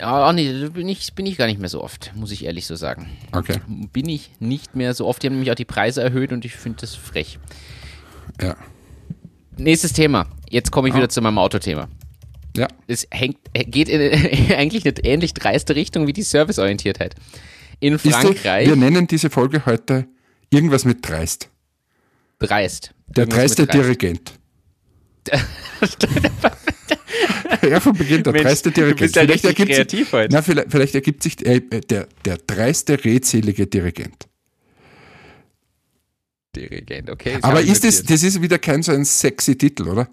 [0.00, 2.66] Ja, auch nicht, bin ich, bin ich gar nicht mehr so oft, muss ich ehrlich
[2.66, 3.08] so sagen.
[3.32, 3.60] Okay.
[3.92, 5.22] Bin ich nicht mehr so oft.
[5.22, 7.38] Die haben nämlich auch die Preise erhöht und ich finde das frech.
[8.40, 8.56] Ja.
[9.56, 10.26] Nächstes Thema.
[10.48, 10.98] Jetzt komme ich Ah.
[10.98, 11.88] wieder zu meinem Autothema.
[12.56, 12.68] Ja.
[12.86, 14.00] Es hängt, geht in
[14.56, 17.16] eigentlich eine ähnlich dreiste Richtung wie die Serviceorientiertheit.
[17.80, 20.06] In Frankreich wir nennen diese Folge heute
[20.50, 21.50] irgendwas mit dreist.
[22.38, 22.94] dreist.
[23.08, 23.74] Der dreiste dreist.
[23.82, 24.32] Dirigent.
[27.68, 29.14] ja, von Beginn der Mensch, dreiste Dirigent.
[29.16, 30.28] ja richtig ergibt kreativ sich.
[30.30, 34.28] Na, vielleicht, vielleicht ergibt sich äh, der, der dreiste, redselige Dirigent.
[36.54, 37.38] Dirigent, okay.
[37.42, 40.08] Aber ist das, das ist wieder kein so ein sexy Titel, oder?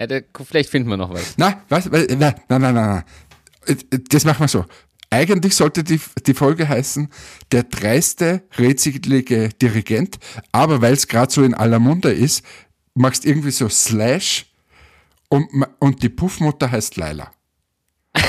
[0.00, 1.34] Ja, da, vielleicht finden wir noch was.
[1.36, 1.90] Na, was?
[1.90, 3.04] Nein, nein, nein, nein, nein.
[4.10, 4.64] Das machen wir so.
[5.08, 7.08] Eigentlich sollte die, die Folge heißen,
[7.52, 10.18] der dreiste, redselige Dirigent,
[10.52, 12.44] aber weil es gerade so in aller Munde ist,
[12.94, 14.46] machst irgendwie so Slash
[15.28, 17.30] und, und die Puffmutter heißt Laila.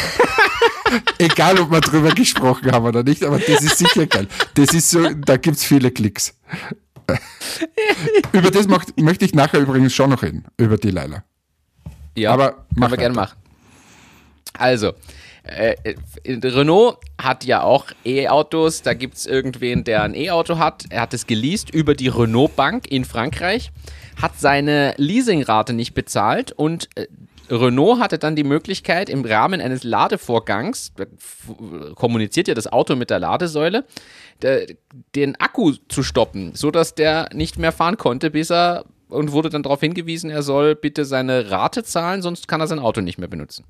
[1.18, 4.28] Egal, ob wir drüber gesprochen haben oder nicht, aber das ist sicher geil.
[4.56, 6.34] Das ist so, da gibt's viele Klicks.
[8.34, 11.24] über das macht, möchte ich nachher übrigens schon noch reden, über die Laila.
[12.16, 13.38] Ja, Aber mach können wir gerne machen.
[14.54, 14.94] Also,
[15.48, 15.76] äh,
[16.24, 18.82] äh, Renault hat ja auch E-Autos.
[18.82, 20.86] Da gibt es irgendwen, der ein E-Auto hat.
[20.90, 23.72] Er hat es geleast über die Renault Bank in Frankreich,
[24.22, 27.08] hat seine Leasingrate nicht bezahlt und äh,
[27.50, 30.92] Renault hatte dann die Möglichkeit, im Rahmen eines Ladevorgangs,
[31.96, 33.86] kommuniziert ja das Auto mit der Ladesäule,
[34.44, 34.76] de-
[35.16, 39.64] den Akku zu stoppen, sodass der nicht mehr fahren konnte, bis er und wurde dann
[39.64, 43.30] darauf hingewiesen, er soll bitte seine Rate zahlen, sonst kann er sein Auto nicht mehr
[43.30, 43.64] benutzen.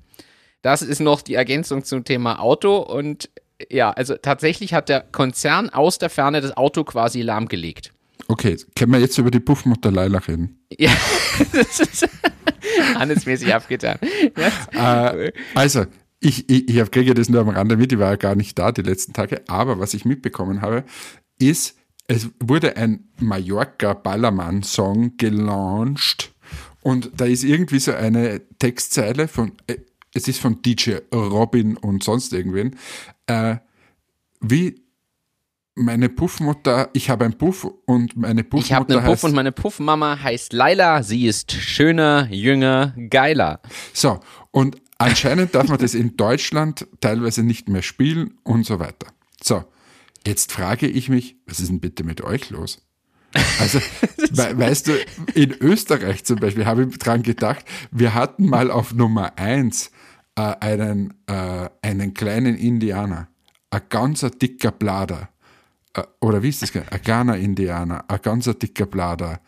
[0.62, 3.30] Das ist noch die Ergänzung zum Thema Auto und
[3.70, 7.92] ja, also tatsächlich hat der Konzern aus der Ferne das Auto quasi lahmgelegt.
[8.28, 10.60] Okay, können wir jetzt über die Puffmutter Laila reden?
[10.78, 10.90] Ja,
[11.52, 12.08] das ist
[12.94, 13.98] handelsmäßig abgetan.
[14.72, 15.12] Ja.
[15.12, 15.86] Äh, also,
[16.20, 18.72] ich, ich, ich kriege das nur am Rande mit, ich war ja gar nicht da
[18.72, 20.84] die letzten Tage, aber was ich mitbekommen habe,
[21.38, 26.32] ist, es wurde ein Mallorca-Ballermann-Song gelauncht
[26.82, 29.76] und da ist irgendwie so eine Textzeile von, äh,
[30.14, 32.76] es ist von DJ Robin und sonst irgendwen,
[33.26, 33.56] äh,
[34.40, 34.82] wie
[35.78, 39.34] meine Puffmutter, ich habe einen Puff und meine Puffmutter Ich habe einen Puff heißt, und
[39.34, 41.02] meine Puffmama heißt Laila.
[41.02, 43.60] Sie ist schöner, jünger, geiler.
[43.92, 49.06] So, und anscheinend darf man das in Deutschland teilweise nicht mehr spielen und so weiter.
[49.40, 49.64] So,
[50.26, 52.82] jetzt frage ich mich, was ist denn bitte mit euch los?
[53.60, 53.78] Also,
[54.30, 54.92] we weißt du,
[55.34, 59.90] in Österreich zum Beispiel habe ich dran gedacht, wir hatten mal auf Nummer eins
[60.38, 63.28] äh, einen, äh, einen kleinen Indianer,
[63.70, 65.30] ein ganzer dicker Blader.
[65.94, 66.74] Äh, oder wie ist das?
[66.74, 69.40] Ein kleiner Indianer, ein ganzer dicker Blader.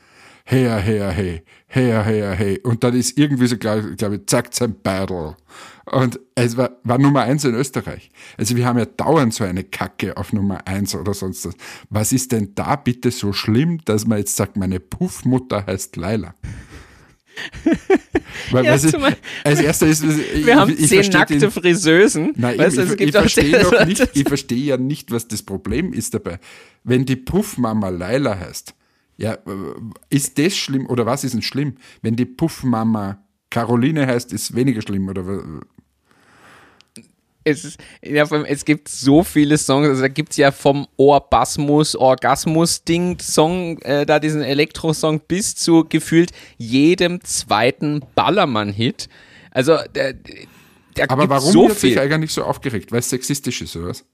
[0.44, 2.59] Her, her, hey, her, her, hey.
[2.64, 5.37] Und dann ist irgendwie so, glaube glaub ich, zack, sein Battle.
[5.85, 8.11] Und es war, war Nummer eins in Österreich.
[8.37, 11.55] Also wir haben ja dauernd so eine Kacke auf Nummer eins oder sonst was.
[11.88, 16.35] Was ist denn da bitte so schlimm, dass man jetzt sagt, meine Puffmutter heißt Laila?
[18.50, 18.94] Weil, Ja, ich,
[19.44, 20.02] als erster ist,
[20.34, 22.32] ich, Wir haben ich zehn verstehe den- nackte Friseusen.
[22.36, 25.10] Nein, weißt ich, es ich, gibt ich auch verstehe noch nicht, ich verstehe ja nicht,
[25.10, 26.38] was das Problem ist dabei.
[26.84, 28.74] Wenn die Puffmama Laila heißt,
[29.16, 29.38] ja, äh,
[30.08, 31.74] ist das schlimm oder was ist denn schlimm?
[32.02, 35.24] Wenn die Puffmama Caroline heißt, ist weniger schlimm oder
[37.42, 43.18] Es, ja, es gibt so viele Songs, also da gibt es ja vom Orbasmus, Orgasmus-Ding,
[43.18, 49.09] Song, äh, da diesen Elektro-Song bis zu gefühlt jedem zweiten Ballermann-Hit.
[49.53, 50.14] Also, der,
[50.96, 51.98] der Aber warum so wird sich viel.
[52.00, 52.92] eigentlich so aufgeregt?
[52.92, 54.05] Weil es sexistisch ist, oder was?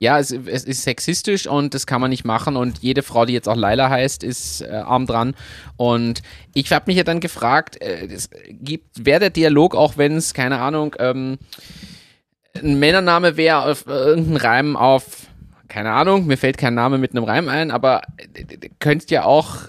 [0.00, 3.32] Ja, es, es ist sexistisch und das kann man nicht machen und jede Frau, die
[3.32, 5.34] jetzt auch Laila heißt, ist äh, arm dran.
[5.76, 6.22] Und
[6.52, 10.34] ich habe mich ja dann gefragt, äh, es gibt, wäre der Dialog, auch wenn es,
[10.34, 11.38] keine Ahnung, ähm,
[12.62, 15.26] ein Männername wäre auf äh, irgendein Reim auf,
[15.68, 19.68] keine Ahnung, mir fällt kein Name mit einem Reim ein, aber äh, könnt ihr auch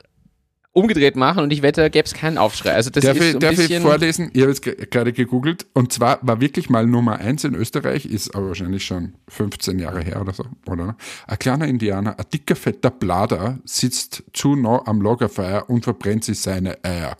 [0.72, 2.74] umgedreht machen und ich wette, gäbe es keinen Aufschrei.
[2.74, 3.82] Also das Darf, ist ich, so ein darf ich bisschen...
[3.82, 4.30] vorlesen?
[4.34, 5.66] Ich habe jetzt ge- gerade gegoogelt.
[5.74, 10.02] Und zwar war wirklich mal Nummer eins in Österreich, ist aber wahrscheinlich schon 15 Jahre
[10.02, 10.98] her oder so, oder?
[11.28, 16.42] Ein kleiner Indianer, ein dicker, fetter Blader, sitzt zu nah am Lagerfeuer und verbrennt sich
[16.42, 17.16] seine Eier.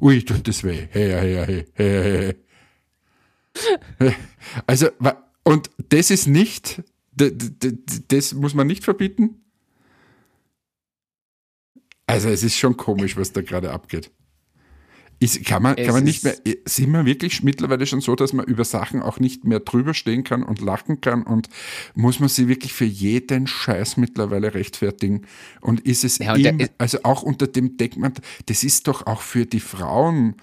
[0.00, 0.86] Ui, tut das weh.
[0.90, 2.34] Hey, hey, hey, hey, hey.
[4.66, 4.88] Also,
[5.44, 6.82] und das ist nicht,
[7.14, 9.42] das muss man nicht verbieten?
[12.06, 14.10] Also, es ist schon komisch, was da gerade abgeht.
[15.22, 16.34] Ist, kann man, Es kann man nicht mehr,
[16.64, 20.24] sind wir wirklich mittlerweile schon so, dass man über Sachen auch nicht mehr drüber stehen
[20.24, 21.48] kann und lachen kann und
[21.94, 25.22] muss man sie wirklich für jeden Scheiß mittlerweile rechtfertigen?
[25.60, 29.46] Und ist es Ja, ihm, also auch unter dem Deckmantel, das ist doch auch für
[29.46, 30.34] die Frauen,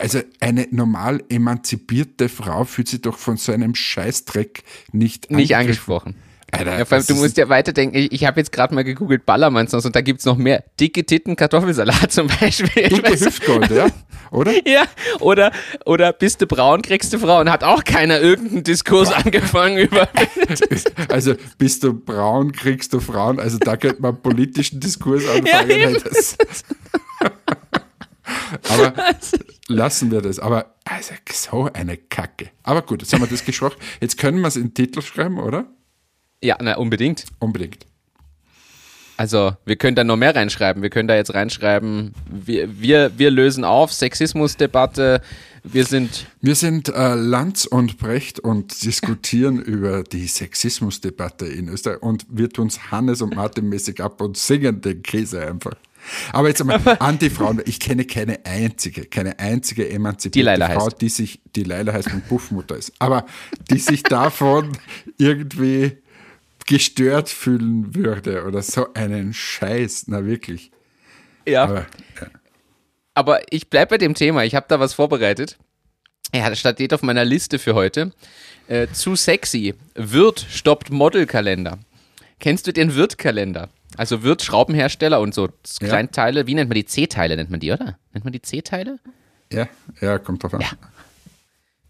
[0.00, 6.16] also eine normal emanzipierte Frau fühlt sich doch von so einem Scheißdreck nicht Nicht angesprochen.
[6.52, 7.96] Alter, Ja, vor allem, du musst ja weiterdenken.
[7.96, 10.64] Ich, ich habe jetzt gerade mal gegoogelt Ballermannsauce und da gibt's noch mehr.
[10.80, 12.88] Dicke Titten, Kartoffelsalat zum Beispiel.
[12.88, 13.12] Dicke?
[13.12, 13.86] Hüftgold, ja?
[14.30, 14.52] Oder?
[14.66, 14.84] Ja,
[15.20, 15.52] oder,
[15.84, 17.50] oder bist du braun, kriegst du Frauen.
[17.50, 20.08] Hat auch keiner irgendeinen Diskurs angefangen über.
[21.08, 23.38] Also bist du braun, kriegst du Frauen.
[23.38, 25.70] Also da könnte man politischen Diskurs anfangen.
[25.70, 25.88] Ja,
[28.68, 28.92] Aber
[29.68, 30.38] lassen wir das.
[30.38, 32.50] Aber also so eine Kacke.
[32.62, 33.76] Aber gut, jetzt haben wir das gesprochen.
[34.00, 35.66] Jetzt können wir es in den Titel schreiben, oder?
[36.42, 37.24] Ja, na, unbedingt.
[37.38, 37.86] Unbedingt.
[39.16, 40.82] Also, wir können da noch mehr reinschreiben.
[40.82, 45.20] Wir können da jetzt reinschreiben, wir, wir, wir lösen auf, Sexismusdebatte,
[45.62, 52.02] wir sind Wir sind äh, Lanz und Brecht und diskutieren über die Sexismusdebatte in Österreich
[52.02, 55.76] und wir tun's Hannes und Martin mäßig ab und singen den Käse einfach.
[56.32, 57.62] Aber jetzt einmal an die Frauen.
[57.66, 61.00] Ich kenne keine einzige, keine einzige Die emanzipierte Leila Frau, heißt.
[61.00, 63.26] die sich, die Leila heißt und Puffmutter ist, aber
[63.70, 64.72] die sich davon
[65.18, 65.98] irgendwie
[66.66, 70.04] gestört fühlen würde oder so einen Scheiß.
[70.08, 70.70] Na wirklich.
[71.46, 71.64] ja.
[71.64, 71.86] Aber,
[72.20, 72.26] ja.
[73.14, 74.44] Aber ich bleibe bei dem Thema.
[74.44, 75.58] Ich habe da was vorbereitet.
[76.32, 78.12] Ja, das steht auf meiner Liste für heute.
[78.68, 79.74] Äh, zu sexy.
[79.94, 81.78] Wirt stoppt Modelkalender.
[82.38, 83.68] Kennst du den Wirt-Kalender?
[83.96, 85.48] Also Wirt Schraubenhersteller und so
[85.80, 85.88] Ja.
[85.88, 86.46] Kleinteile.
[86.46, 87.36] Wie nennt man die C-Teile?
[87.36, 87.98] Nennt man die, oder?
[88.12, 88.98] Nennt man die C-Teile?
[89.52, 89.68] ja,
[90.00, 90.64] ja, kommt drauf an.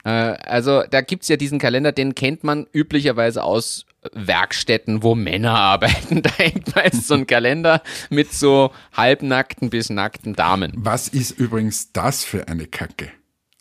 [0.05, 3.85] Äh, also da gibt's ja diesen Kalender, den kennt man üblicherweise aus
[4.15, 6.23] Werkstätten, wo Männer arbeiten.
[6.23, 10.73] Da hängt meist so ein Kalender mit so halbnackten bis nackten Damen.
[10.77, 13.11] Was ist übrigens das für eine Kacke?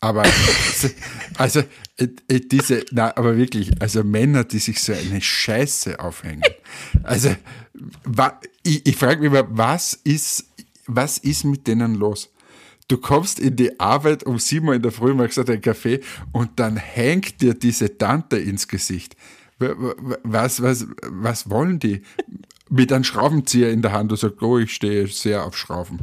[0.01, 0.23] Aber,
[1.37, 1.59] also,
[1.97, 6.43] äh, äh, diese, na, aber wirklich, also Männer, die sich so eine Scheiße aufhängen.
[7.03, 7.35] Also,
[8.63, 10.45] ich, ich frage mich mal, was ist,
[10.87, 12.29] was ist mit denen los?
[12.87, 15.99] Du kommst in die Arbeit um sieben Uhr in der Früh, machst einen Kaffee
[16.31, 19.15] und dann hängt dir diese Tante ins Gesicht.
[19.59, 22.01] Wa- wa- Was, was, was wollen die?
[22.71, 25.99] Mit einem Schraubenzieher in der Hand und sagt, oh, ich stehe sehr auf Schrauben.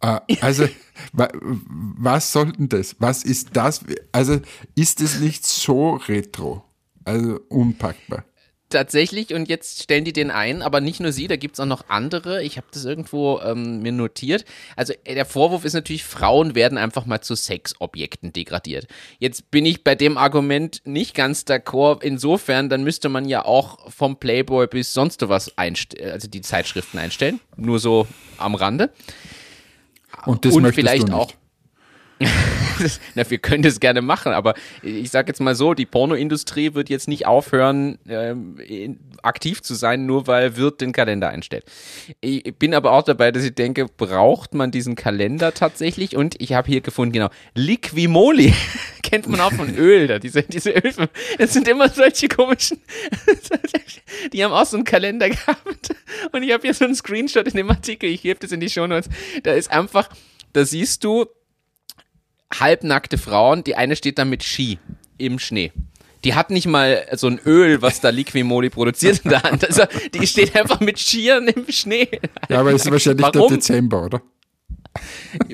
[0.00, 0.68] Äh, also,
[1.12, 2.94] wa, was soll denn das?
[3.00, 3.80] Was ist das?
[4.12, 4.38] Also,
[4.76, 6.64] ist es nicht so retro?
[7.04, 8.24] Also, unpackbar.
[8.70, 11.88] Tatsächlich, und jetzt stellen die den ein, aber nicht nur sie, da gibt's auch noch
[11.88, 12.44] andere.
[12.44, 14.44] Ich habe das irgendwo ähm, mir notiert.
[14.76, 18.86] Also äh, der Vorwurf ist natürlich, Frauen werden einfach mal zu Sexobjekten degradiert.
[19.18, 22.04] Jetzt bin ich bei dem Argument nicht ganz d'accord.
[22.04, 26.98] Insofern, dann müsste man ja auch vom Playboy bis sonst was einstellen, also die Zeitschriften
[26.98, 27.40] einstellen.
[27.56, 28.06] Nur so
[28.38, 28.92] am Rande.
[30.26, 31.32] Und das und vielleicht auch.
[33.14, 36.90] Na, wir können das gerne machen, aber ich sage jetzt mal so, die Pornoindustrie wird
[36.90, 38.56] jetzt nicht aufhören, ähm,
[39.22, 41.64] aktiv zu sein, nur weil Wirt den Kalender einstellt.
[42.20, 46.16] Ich bin aber auch dabei, dass ich denke, braucht man diesen Kalender tatsächlich?
[46.16, 48.52] Und ich habe hier gefunden, genau, Liquimoli
[49.02, 50.92] kennt man auch von Öl, da, diese, diese Öl,
[51.38, 52.80] das sind immer solche komischen,
[54.32, 55.94] die haben auch so einen Kalender gehabt.
[56.32, 58.68] Und ich habe hier so einen Screenshot in dem Artikel, ich gebe das in die
[58.68, 59.08] Shownotes,
[59.42, 60.10] da ist einfach,
[60.52, 61.26] da siehst du,
[62.52, 64.78] halbnackte Frauen, die eine steht da mit Ski
[65.18, 65.72] im Schnee.
[66.24, 69.66] Die hat nicht mal so ein Öl, was da Liquimoli produziert in der Hand.
[69.66, 72.08] Also, die steht einfach mit Skiern im Schnee.
[72.48, 73.48] Ja, aber es ist wahrscheinlich Warum?
[73.48, 74.22] der Dezember, oder?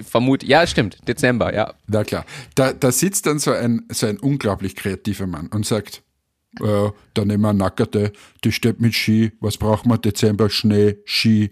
[0.03, 1.75] Vermut, ja, stimmt, Dezember, ja.
[1.87, 2.25] Na klar.
[2.55, 6.03] Da, da sitzt dann so ein, so ein unglaublich kreativer Mann und sagt,
[6.61, 8.13] äh, da nehmen wir Nackerte,
[8.45, 9.99] die steht mit Ski, was brauchen wir?
[9.99, 11.51] Dezember, Schnee, Ski,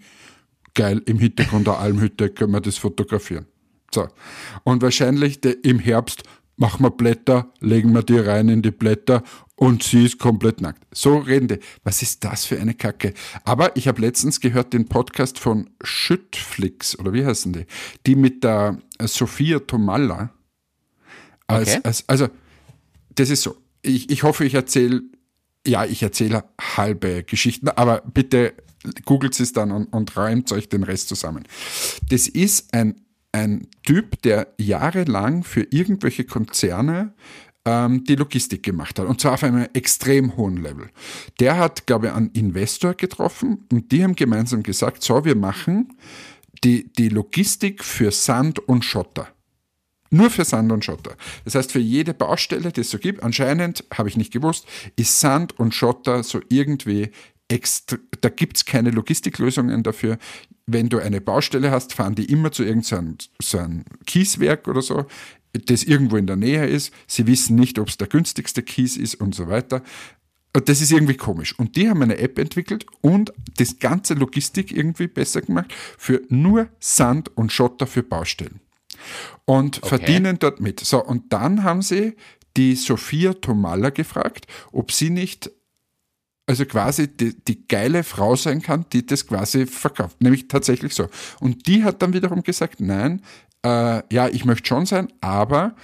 [0.75, 3.47] geil, im Hintergrund der Almhütte können wir das fotografieren.
[3.95, 4.09] So.
[4.65, 6.25] Und wahrscheinlich de, im Herbst
[6.57, 9.23] machen wir Blätter, legen wir die rein in die Blätter
[9.57, 10.85] und sie ist komplett nackt.
[10.93, 11.59] So reden die.
[11.85, 13.15] Was ist das für eine Kacke?
[13.45, 17.67] Aber ich habe letztens gehört den Podcast von Schüttflix, oder wie heißen die?
[18.07, 20.31] Die mit der Sophia Tomalla.
[21.47, 21.81] Als, Okay.
[21.85, 22.29] als, also,
[23.15, 23.57] das ist so.
[23.83, 25.03] Ich, ich hoffe, ich erzähle,
[25.67, 26.45] ja, ich erzähle
[26.77, 28.55] halbe Geschichten, aber bitte
[29.05, 31.45] googelt es dann und, und reimt euch den Rest zusammen.
[32.09, 33.04] Das ist ein,
[33.35, 37.15] ein Typ, der jahrelang für irgendwelche Konzerne
[37.65, 39.07] ähm, die Logistik gemacht hat.
[39.07, 40.89] Und zwar auf einem extrem hohen Level.
[41.41, 45.99] Der hat, glaube ich, einen Investor getroffen und die haben gemeinsam gesagt, so, wir machen
[46.63, 49.29] die, die Logistik für Sand und Schotter.
[50.11, 51.17] Nur für Sand und Schotter.
[51.45, 55.19] Das heißt, für jede Baustelle, die es so gibt, anscheinend, habe ich nicht gewusst, ist
[55.19, 57.11] Sand und Schotter so irgendwie
[57.49, 60.19] da gibt es keine Logistiklösungen dafür.
[60.67, 65.07] Wenn du eine Baustelle hast, fahren die immer zu irgendeinem so ein Kieswerk oder so,
[65.53, 66.93] das irgendwo in der Nähe ist.
[67.07, 69.83] Sie wissen nicht, ob es der günstigste Kies ist und so weiter.
[70.53, 71.59] Das ist irgendwie komisch.
[71.59, 76.69] Und die haben eine App entwickelt und das ganze Logistik irgendwie besser gemacht für nur
[76.79, 78.61] Sand und Schotter für Baustellen.
[79.45, 79.89] Und okay.
[79.89, 80.81] verdienen dort mit.
[80.81, 82.15] So, und dann haben sie
[82.57, 85.51] die Sophia Tomalla gefragt, ob sie nicht
[86.47, 90.21] also quasi die, die geile Frau sein kann, die das quasi verkauft.
[90.21, 91.09] Nämlich tatsächlich so.
[91.41, 93.23] Und die hat dann wiederum gesagt, nein,
[93.65, 95.75] äh, ja, ich möchte schon sein, aber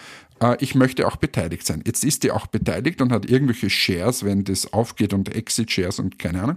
[0.43, 1.83] äh, ich möchte auch beteiligt sein.
[1.87, 6.19] Jetzt ist die auch beteiligt und hat irgendwelche Shares, wenn das aufgeht und Exit-Shares und
[6.19, 6.57] keine Ahnung.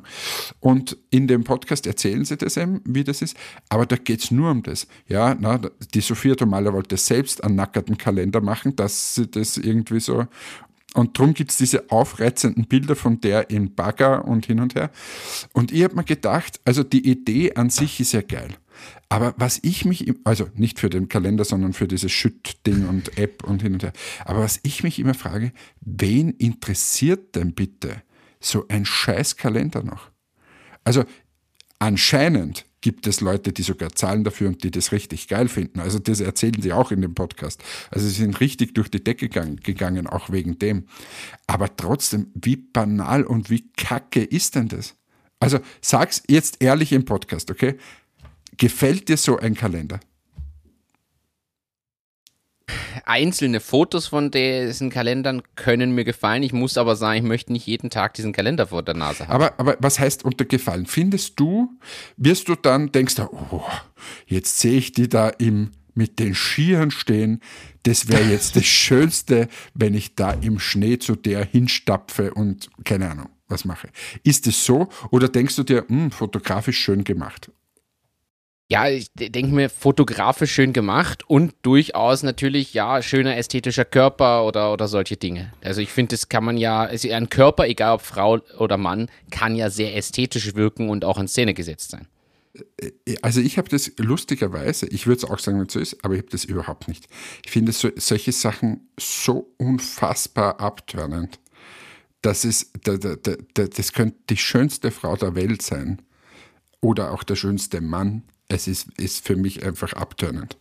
[0.60, 3.38] Und in dem Podcast erzählen sie das eben, wie das ist.
[3.70, 4.88] Aber da geht es nur um das.
[5.08, 5.60] Ja, na,
[5.94, 10.26] die Sophia Tomala wollte selbst einen nackerten Kalender machen, dass sie das irgendwie so
[10.93, 14.91] und darum gibt es diese aufreizenden Bilder von der in Bagger und hin und her.
[15.53, 18.56] Und ich habe mir gedacht, also die Idee an sich ist ja geil.
[19.10, 23.43] Aber was ich mich, also nicht für den Kalender, sondern für dieses Schütt-Ding und App
[23.43, 23.93] und hin und her.
[24.25, 25.51] Aber was ich mich immer frage,
[25.82, 28.01] wen interessiert denn bitte
[28.39, 30.10] so ein scheiß Kalender noch?
[30.84, 31.06] Also
[31.79, 35.80] anscheinend gibt es Leute, die sogar zahlen dafür und die das richtig geil finden.
[35.80, 37.63] Also das erzählen sie auch in dem Podcast.
[37.89, 40.88] Also sie sind richtig durch die Decke gegangen, auch wegen dem.
[41.48, 44.96] Aber trotzdem, wie banal und wie kacke ist denn das?
[45.39, 47.78] Also sag's jetzt ehrlich im Podcast, okay?
[48.58, 50.02] Gefällt dir so ein Kalender?
[53.06, 56.43] Einzelne Fotos von diesen Kalendern können mir gefallen.
[56.43, 59.34] Ich muss aber sagen, ich möchte nicht jeden Tag diesen Kalender vor der Nase haben.
[59.34, 60.86] Aber, aber was heißt unter gefallen?
[60.86, 61.69] Findest du,
[62.17, 63.63] wirst du dann, denkst du, oh,
[64.26, 67.41] jetzt sehe ich die da im, mit den Skiern stehen.
[67.84, 73.12] Das wäre jetzt das Schönste, wenn ich da im Schnee zu der hinstapfe und keine
[73.12, 73.89] Ahnung, was mache.
[74.23, 77.52] Ist es so oder denkst du dir, hm, fotografisch schön gemacht?
[78.73, 84.73] Ja, ich denke mir, fotografisch schön gemacht und durchaus natürlich, ja, schöner ästhetischer Körper oder,
[84.73, 85.53] oder solche Dinge.
[85.62, 89.12] Also ich finde, das kann man ja, also ein Körper, egal ob Frau oder Mann,
[89.29, 92.07] kann ja sehr ästhetisch wirken und auch in Szene gesetzt sein.
[92.81, 96.03] Äh, also ich habe das lustigerweise, ich würde es auch sagen, wenn es so ist,
[96.03, 97.07] aber ich habe das überhaupt nicht.
[97.45, 101.39] Ich finde so, solche Sachen so unfassbar abtörnend.
[102.23, 106.01] Das ist, das könnte die schönste Frau der Welt sein
[106.81, 108.23] oder auch der schönste Mann
[108.54, 110.58] es ist, ist für mich einfach abtönend.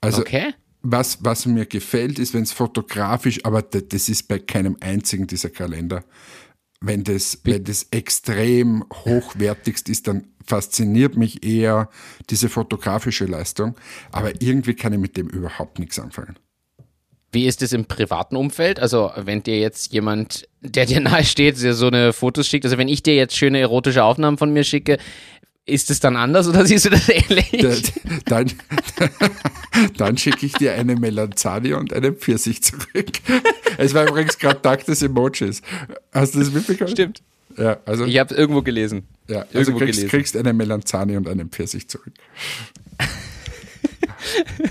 [0.00, 0.54] Also, okay.
[0.82, 5.50] was, was mir gefällt, ist, wenn es fotografisch, aber das ist bei keinem einzigen dieser
[5.50, 6.04] Kalender,
[6.80, 11.88] wenn das, wenn das extrem hochwertigst ist, dann fasziniert mich eher
[12.30, 13.74] diese fotografische Leistung,
[14.12, 16.36] aber irgendwie kann ich mit dem überhaupt nichts anfangen.
[17.32, 18.78] Wie ist es im privaten Umfeld?
[18.80, 22.78] Also, wenn dir jetzt jemand, der dir nahe steht, dir so eine Fotos schickt, also
[22.78, 24.98] wenn ich dir jetzt schöne erotische Aufnahmen von mir schicke,
[25.66, 27.92] ist es dann anders oder siehst du das ähnlich?
[28.24, 28.50] Dann,
[29.96, 33.10] dann schicke ich dir eine Melanzani und einen Pfirsich zurück.
[33.76, 35.60] Es war übrigens gerade Tag des Emojis.
[36.12, 36.90] Hast du das mitbekommen?
[36.90, 37.22] Stimmt.
[37.58, 39.06] Ja, also, ich habe es irgendwo gelesen.
[39.28, 40.10] Ja, also irgendwo kriegst, gelesen.
[40.10, 42.12] kriegst eine Melanzani und einen Pfirsich zurück.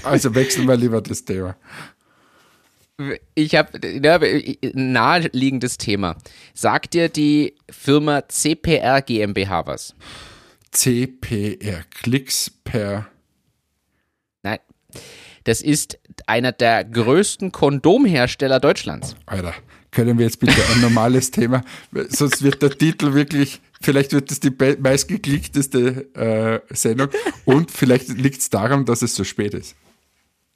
[0.03, 1.55] also wechseln wir lieber das Thema.
[3.33, 4.19] Ich habe ja,
[4.73, 6.15] naheliegendes Thema.
[6.53, 9.95] Sagt dir die Firma CPR GmbH was?
[10.75, 13.07] CPR, Klicks per.
[14.43, 14.59] Nein.
[15.45, 19.15] Das ist einer der größten Kondomhersteller Deutschlands.
[19.25, 19.53] Alter,
[19.91, 21.63] können wir jetzt bitte ein normales Thema,
[22.09, 26.13] sonst wird der Titel wirklich, vielleicht wird es die meistgeklickteste
[26.69, 27.09] äh, Sendung
[27.45, 29.75] und vielleicht liegt es daran, dass es so spät ist.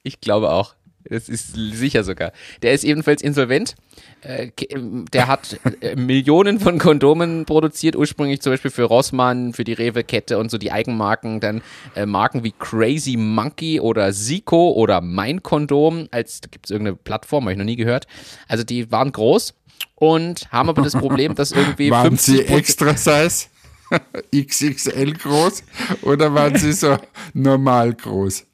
[0.02, 0.74] Ich glaube auch.
[1.08, 2.32] Das ist sicher sogar.
[2.62, 3.74] Der ist ebenfalls insolvent.
[4.22, 9.64] Äh, ähm, der hat äh, Millionen von Kondomen produziert, ursprünglich zum Beispiel für Rossmann, für
[9.64, 11.40] die Rewe-Kette und so die Eigenmarken.
[11.40, 11.62] Dann
[11.94, 16.08] äh, Marken wie Crazy Monkey oder Zico oder Mein Kondom.
[16.10, 18.06] Als gibt es irgendeine Plattform, habe ich noch nie gehört.
[18.46, 19.54] Also die waren groß
[19.94, 21.90] und haben aber das Problem, dass irgendwie.
[21.90, 23.46] waren sie extra Size?
[24.34, 25.64] XXL groß
[26.02, 26.96] oder waren sie so
[27.34, 28.46] normal groß?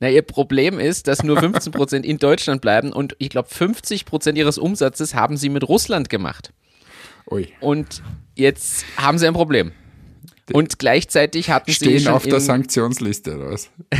[0.00, 4.56] Na, ihr Problem ist, dass nur 15% in Deutschland bleiben und ich glaube 50% ihres
[4.56, 6.52] Umsatzes haben sie mit Russland gemacht.
[7.30, 7.48] Ui.
[7.60, 8.02] Und
[8.36, 9.72] jetzt haben sie ein Problem.
[10.52, 13.70] Und gleichzeitig hatten Stehen sie Stehen auf der Sanktionsliste oder was?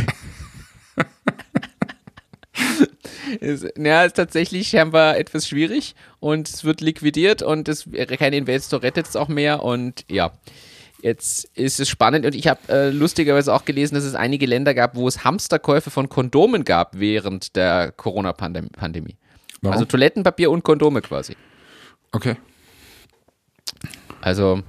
[3.40, 7.88] ist, ja, ist tatsächlich scheinbar etwas schwierig und es wird liquidiert und es,
[8.18, 10.32] kein Investor rettet es auch mehr und ja.
[11.01, 14.74] Jetzt ist es spannend und ich habe äh, lustigerweise auch gelesen, dass es einige Länder
[14.74, 19.16] gab, wo es Hamsterkäufe von Kondomen gab während der Corona-Pandemie.
[19.64, 21.36] Also Toilettenpapier und Kondome quasi.
[22.12, 22.36] Okay.
[24.20, 24.62] Also,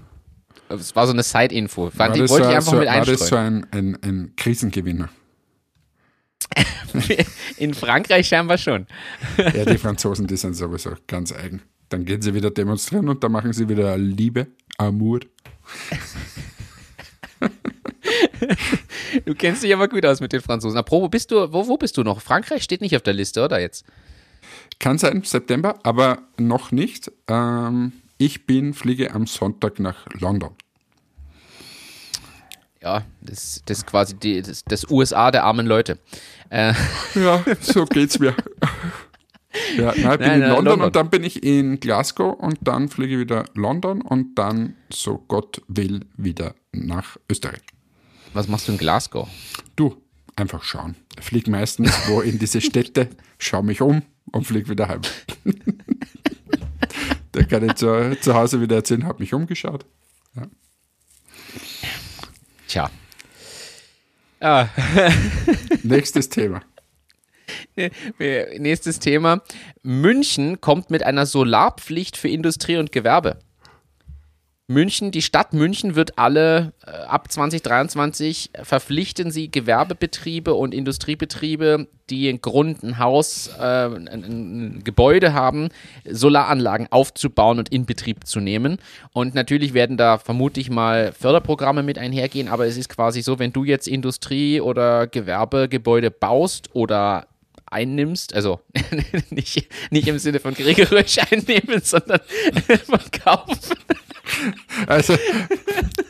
[0.69, 1.91] es war so eine Side-Info.
[1.95, 3.67] War Die das wollte so, ich einfach so, mit war das so einstreuen.
[3.71, 5.09] ein, ein, ein Krisengewinner?
[7.57, 8.87] In Frankreich scheinbar schon.
[9.37, 11.61] Ja, die Franzosen, die sind sowieso ganz eigen.
[11.89, 15.21] Dann gehen sie wieder demonstrieren und dann machen sie wieder Liebe, Amour.
[19.25, 20.77] Du kennst dich aber gut aus mit den Franzosen.
[20.77, 22.21] Apropos, bist du, wo, wo bist du noch?
[22.21, 23.85] Frankreich steht nicht auf der Liste, oder jetzt?
[24.79, 27.11] Kann sein, September, aber noch nicht.
[27.27, 30.51] Ähm, ich bin, fliege am Sonntag nach London.
[32.81, 35.99] Ja, das, ist quasi die, das, das USA der armen Leute.
[36.49, 36.73] Äh,
[37.15, 38.33] Ja, so geht's mir.
[39.77, 40.81] Ja, nein, ich bin Nein, in nein, London, London.
[40.81, 45.23] und dann bin ich in Glasgow und dann fliege ich wieder London und dann, so
[45.27, 47.61] Gott will, wieder nach Österreich.
[48.33, 49.27] was machst du in Glasgow?
[49.75, 49.95] Du,
[50.35, 50.95] einfach schauen.
[51.17, 54.01] Ich fliege meistens wo in diese Städte, schaue mich um
[54.31, 55.01] und fliege wieder heim.
[57.31, 59.85] da kann ich zu, zu Hause wieder erzählen, habe mich umgeschaut.
[62.67, 62.89] Tja.
[64.41, 64.67] Ah,
[65.83, 66.61] Nächstes Thema.
[68.57, 69.41] nächstes Thema.
[69.83, 73.37] München kommt mit einer Solarpflicht für Industrie und Gewerbe.
[74.69, 82.29] München, die Stadt München wird alle äh, ab 2023 verpflichten sie Gewerbebetriebe und Industriebetriebe, die
[82.29, 85.69] ein Grund, ein Haus, äh, ein, ein Gebäude haben,
[86.07, 88.77] Solaranlagen aufzubauen und in Betrieb zu nehmen.
[89.11, 93.51] Und natürlich werden da vermutlich mal Förderprogramme mit einhergehen, aber es ist quasi so, wenn
[93.51, 97.25] du jetzt Industrie- oder Gewerbegebäude baust oder
[97.71, 98.61] einnimmst, also
[99.29, 102.19] nicht, nicht im Sinne von kriegerisch einnehmen, sondern
[102.85, 103.77] verkaufen.
[104.85, 105.17] Also,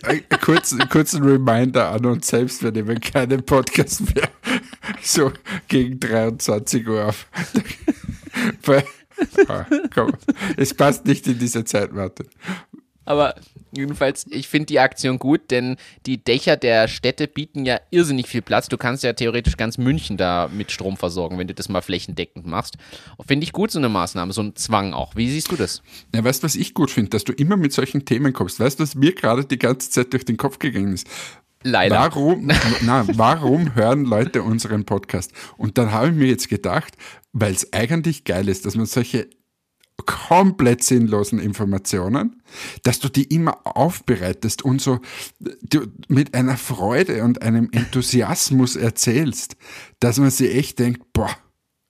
[0.03, 4.29] ein kurzen, kurzen Reminder an uns selbst, wir nehmen keinen Podcast mehr
[5.01, 5.31] so
[5.67, 7.27] gegen 23 Uhr auf.
[9.47, 10.13] Ah, komm,
[10.57, 12.27] es passt nicht in diese Zeit, Martin.
[13.05, 13.35] Aber
[13.71, 18.41] jedenfalls, ich finde die Aktion gut, denn die Dächer der Städte bieten ja irrsinnig viel
[18.41, 18.67] Platz.
[18.67, 22.45] Du kannst ja theoretisch ganz München da mit Strom versorgen, wenn du das mal flächendeckend
[22.45, 22.77] machst.
[23.25, 25.15] Finde ich gut, so eine Maßnahme, so ein Zwang auch.
[25.15, 25.81] Wie siehst du das?
[26.13, 27.09] Ja, weißt du, was ich gut finde?
[27.09, 28.59] Dass du immer mit solchen Themen kommst.
[28.59, 31.07] Weißt du, was mir gerade die ganze Zeit durch den Kopf gegangen ist?
[31.63, 31.95] Leider.
[31.95, 32.49] Warum,
[32.81, 35.33] na, warum hören Leute unseren Podcast?
[35.57, 36.95] Und dann habe ich mir jetzt gedacht,
[37.33, 39.29] weil es eigentlich geil ist, dass man solche
[40.05, 42.41] komplett sinnlosen Informationen,
[42.83, 44.99] dass du die immer aufbereitest und so
[46.07, 49.55] mit einer Freude und einem Enthusiasmus erzählst,
[49.99, 51.35] dass man sich echt denkt, boah,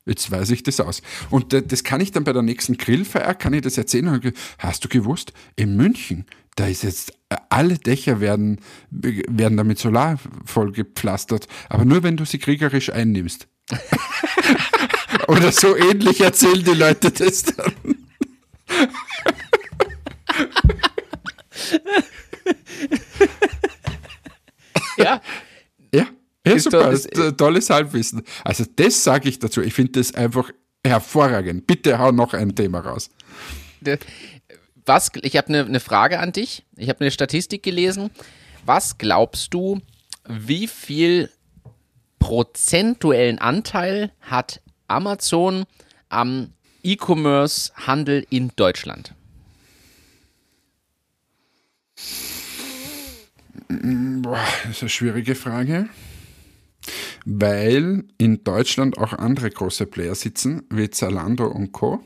[0.05, 1.03] Jetzt weiß ich das aus.
[1.29, 4.33] Und das kann ich dann bei der nächsten Grillfeier, kann ich das erzählen.
[4.57, 10.17] Hast du gewusst, in München, da ist jetzt, äh, alle Dächer werden, werden damit Solar
[10.45, 13.47] vollgepflastert, aber nur wenn du sie kriegerisch einnimmst.
[15.27, 17.98] Oder so ähnlich erzählen die Leute das dann.
[24.97, 25.21] Ja,
[25.93, 26.07] Ja,
[26.43, 28.23] ja Ist super, ist ein tolles Halbwissen.
[28.43, 29.61] Also das sage ich dazu.
[29.61, 30.51] Ich finde das einfach
[30.85, 31.67] hervorragend.
[31.67, 33.09] Bitte hau noch ein Thema raus.
[34.85, 36.65] Was, ich habe eine ne Frage an dich.
[36.75, 38.09] Ich habe eine Statistik gelesen.
[38.65, 39.79] Was glaubst du,
[40.27, 41.29] wie viel
[42.19, 45.65] prozentuellen Anteil hat Amazon
[46.09, 46.53] am
[46.83, 49.13] E-Commerce-Handel in Deutschland?
[53.67, 55.89] Boah, das ist eine schwierige Frage.
[57.25, 62.01] Weil in Deutschland auch andere große Player sitzen, wie Zalando und Co.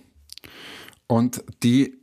[1.07, 1.95] Und die,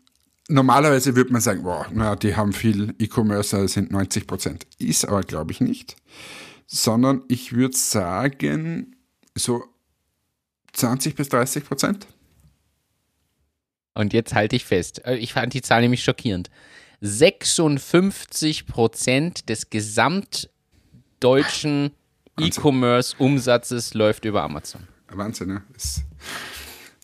[0.49, 4.66] normalerweise würde man sagen, boah, na, die haben viel E-Commerce, das sind 90 Prozent.
[4.79, 5.97] Ist aber, glaube ich, nicht.
[6.66, 8.97] Sondern ich würde sagen,
[9.35, 9.64] so
[10.73, 12.07] 20 bis 30 Prozent.
[13.95, 15.05] Und jetzt halte ich fest.
[15.05, 16.51] Äh, Ich fand die Zahl nämlich schockierend.
[17.01, 21.93] 56 Prozent des gesamtdeutschen
[22.38, 24.82] E-Commerce-Umsatzes läuft über Amazon.
[25.09, 25.62] Wahnsinn, ne?
[25.76, 26.03] Ist,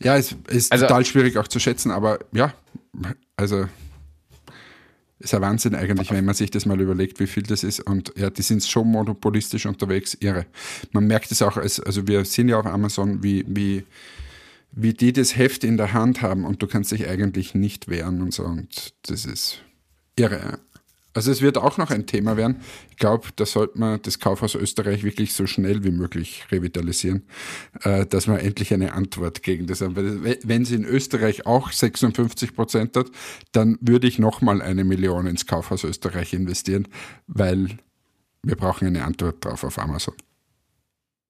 [0.02, 2.54] ja, es ist Also- total schwierig auch zu schätzen, aber ja,
[3.36, 3.66] also
[5.18, 7.80] ist ein Wahnsinn eigentlich, wenn man sich das mal überlegt, wie viel das ist.
[7.80, 10.46] Und ja, die sind schon monopolistisch unterwegs, irre.
[10.92, 13.84] Man merkt es auch, als, also wir sehen ja auf Amazon, wie, wie,
[14.72, 18.20] wie die das Heft in der Hand haben und du kannst dich eigentlich nicht wehren
[18.20, 18.44] und so.
[18.44, 19.62] Und das ist
[20.16, 20.58] irre.
[21.16, 22.60] Also es wird auch noch ein Thema werden.
[22.90, 27.22] Ich glaube, da sollte man das Kaufhaus Österreich wirklich so schnell wie möglich revitalisieren,
[27.84, 29.96] äh, dass man endlich eine Antwort gegen das haben.
[29.96, 33.06] Wenn sie in Österreich auch 56 Prozent hat,
[33.52, 36.86] dann würde ich nochmal eine Million ins Kaufhaus Österreich investieren,
[37.26, 37.78] weil
[38.42, 40.14] wir brauchen eine Antwort drauf auf Amazon.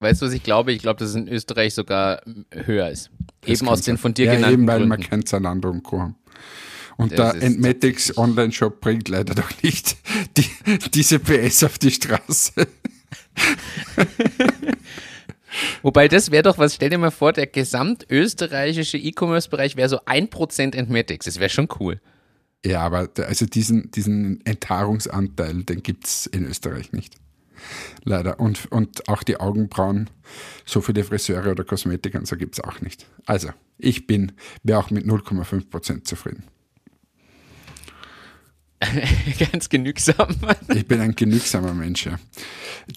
[0.01, 0.73] Weißt du, was ich glaube?
[0.73, 2.21] Ich glaube, dass es in Österreich sogar
[2.53, 3.11] höher ist.
[3.41, 4.89] Das eben aus den von dir ja, genannten eben, weil Gründen.
[4.89, 6.01] man kein Zalando und Co.
[6.01, 6.17] haben.
[6.97, 9.97] Und Das der Entmatics Online-Shop bringt leider doch nicht
[10.37, 10.47] die,
[10.95, 12.53] diese PS auf die Straße.
[15.83, 20.75] Wobei das wäre doch was, stell dir mal vor, der gesamtösterreichische E-Commerce-Bereich wäre so 1%
[20.75, 21.25] Entmatics.
[21.27, 22.01] Das wäre schon cool.
[22.65, 27.17] Ja, aber also diesen, diesen Enthaarungsanteil, den gibt es in Österreich nicht.
[28.05, 28.41] Leider.
[28.41, 30.11] Und, und auch die Augenbrauen,
[30.65, 33.07] so viele Friseure oder Kosmetiker und so gibt es auch nicht.
[33.27, 34.33] Also, ich bin,
[34.63, 36.45] wäre auch mit 0,5% zufrieden.
[39.53, 40.37] Ganz genügsam.
[40.75, 42.19] Ich bin ein genügsamer Mensch, ja.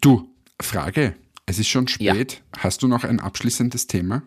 [0.01, 0.30] Du,
[0.62, 1.16] Frage.
[1.45, 2.43] Es ist schon spät.
[2.57, 4.22] Hast du noch ein abschließendes Thema?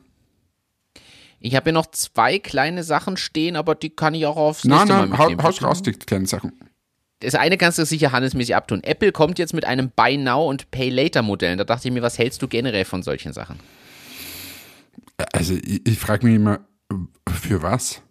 [1.38, 4.78] Ich habe hier noch zwei kleine Sachen stehen, aber die kann ich auch aufs Nein,
[4.78, 5.42] nächste Mal nein, hau, mitnehmen.
[5.42, 6.52] haus raus, die kleinen Sachen.
[7.22, 8.82] Das eine kannst du sicher handelsmäßig abtun.
[8.82, 11.56] Apple kommt jetzt mit einem Buy Now und Pay Later Modell.
[11.56, 13.58] Da dachte ich mir, was hältst du generell von solchen Sachen?
[15.32, 16.60] Also, ich, ich frage mich immer,
[17.30, 18.02] für was?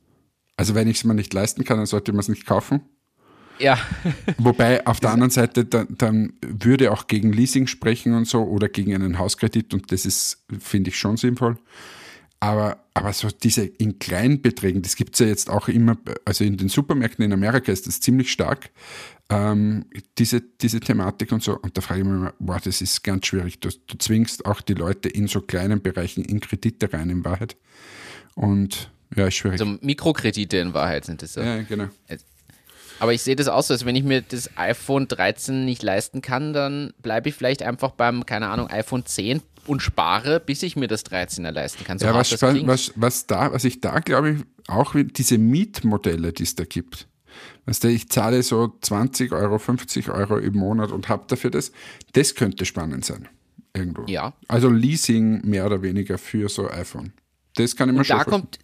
[0.55, 2.82] Also, wenn ich es mir nicht leisten kann, dann sollte man es nicht kaufen.
[3.59, 3.78] Ja,
[4.38, 8.70] Wobei auf der anderen Seite dann, dann würde auch gegen Leasing sprechen und so oder
[8.70, 11.57] gegen einen Hauskredit und das ist, finde ich, schon sinnvoll.
[12.44, 16.44] Aber, aber so diese in kleinen Beträgen, das gibt es ja jetzt auch immer, also
[16.44, 18.72] in den Supermärkten in Amerika ist das ziemlich stark,
[19.30, 19.86] ähm,
[20.18, 21.56] diese, diese Thematik und so.
[21.60, 23.60] Und da frage ich mich immer, boah, das ist ganz schwierig.
[23.60, 27.58] Du, du zwingst auch die Leute in so kleinen Bereichen in Kredite rein, in Wahrheit.
[28.34, 29.62] Und ja, ist schwierig.
[29.62, 31.36] also Mikrokredite in Wahrheit sind es.
[31.36, 31.44] Ja.
[31.44, 31.89] ja, genau.
[33.00, 36.22] Aber ich sehe das auch so, dass wenn ich mir das iPhone 13 nicht leisten
[36.22, 40.76] kann, dann bleibe ich vielleicht einfach beim, keine Ahnung, iPhone 10 und spare, bis ich
[40.76, 41.99] mir das 13er leisten kann.
[41.99, 46.43] So Ja, was, was, was, da, was ich da glaube ich auch diese Mietmodelle, die
[46.43, 47.07] es da gibt.
[47.66, 51.72] Weißt du, ich zahle so 20 Euro, 50 Euro im Monat und habe dafür das.
[52.14, 53.28] Das könnte spannend sein.
[53.74, 54.05] Irgendwo.
[54.07, 54.34] Ja.
[54.47, 57.14] Also Leasing mehr oder weniger für so iPhone.
[57.55, 58.41] Das kann ich mir schon da vorstellen.
[58.41, 58.59] kommt,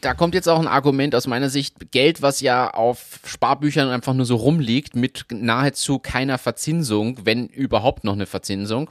[0.00, 1.92] da kommt jetzt auch ein Argument aus meiner Sicht.
[1.92, 8.04] Geld, was ja auf Sparbüchern einfach nur so rumliegt, mit nahezu keiner Verzinsung, wenn überhaupt
[8.04, 8.90] noch eine Verzinsung,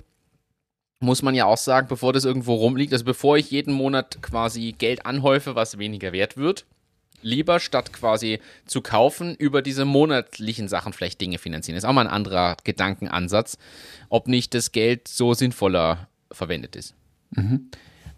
[1.00, 4.74] muss man ja auch sagen, bevor das irgendwo rumliegt, also bevor ich jeden Monat quasi
[4.78, 6.66] Geld anhäufe, was weniger wert wird,
[7.22, 11.78] lieber statt quasi zu kaufen, über diese monatlichen Sachen vielleicht Dinge finanzieren.
[11.78, 13.58] ist auch mal ein anderer Gedankenansatz,
[14.10, 16.96] ob nicht das Geld so sinnvoller verwendet ist.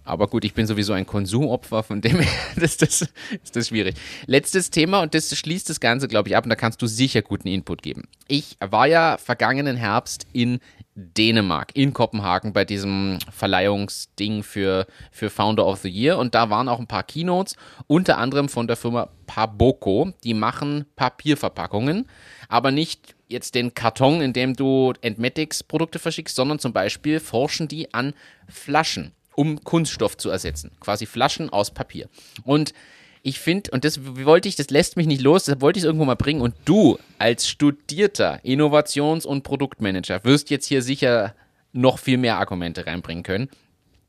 [0.09, 3.01] Aber gut, ich bin sowieso ein Konsumopfer, von dem her ist das,
[3.43, 3.95] ist das schwierig.
[4.25, 7.21] Letztes Thema und das schließt das Ganze, glaube ich, ab und da kannst du sicher
[7.21, 8.07] guten Input geben.
[8.27, 10.59] Ich war ja vergangenen Herbst in
[10.99, 16.67] Dänemark, in Kopenhagen bei diesem Verleihungsding für, für Founder of the Year und da waren
[16.67, 17.55] auch ein paar Keynotes,
[17.87, 22.07] unter anderem von der Firma Paboko, die machen Papierverpackungen,
[22.49, 27.93] aber nicht jetzt den Karton, in dem du Entmatics-Produkte verschickst, sondern zum Beispiel forschen die
[27.93, 28.13] an
[28.47, 30.71] Flaschen um Kunststoff zu ersetzen.
[30.81, 32.09] Quasi Flaschen aus Papier.
[32.43, 32.73] Und
[33.22, 36.05] ich finde, und das wollte ich, das lässt mich nicht los, das wollte ich irgendwo
[36.05, 36.41] mal bringen.
[36.41, 41.36] Und du als studierter Innovations- und Produktmanager wirst jetzt hier sicher
[41.74, 43.49] noch viel mehr Argumente reinbringen können.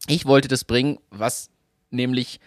[0.07, 1.51] Ich wollte das bringen, was
[1.91, 2.41] nämlich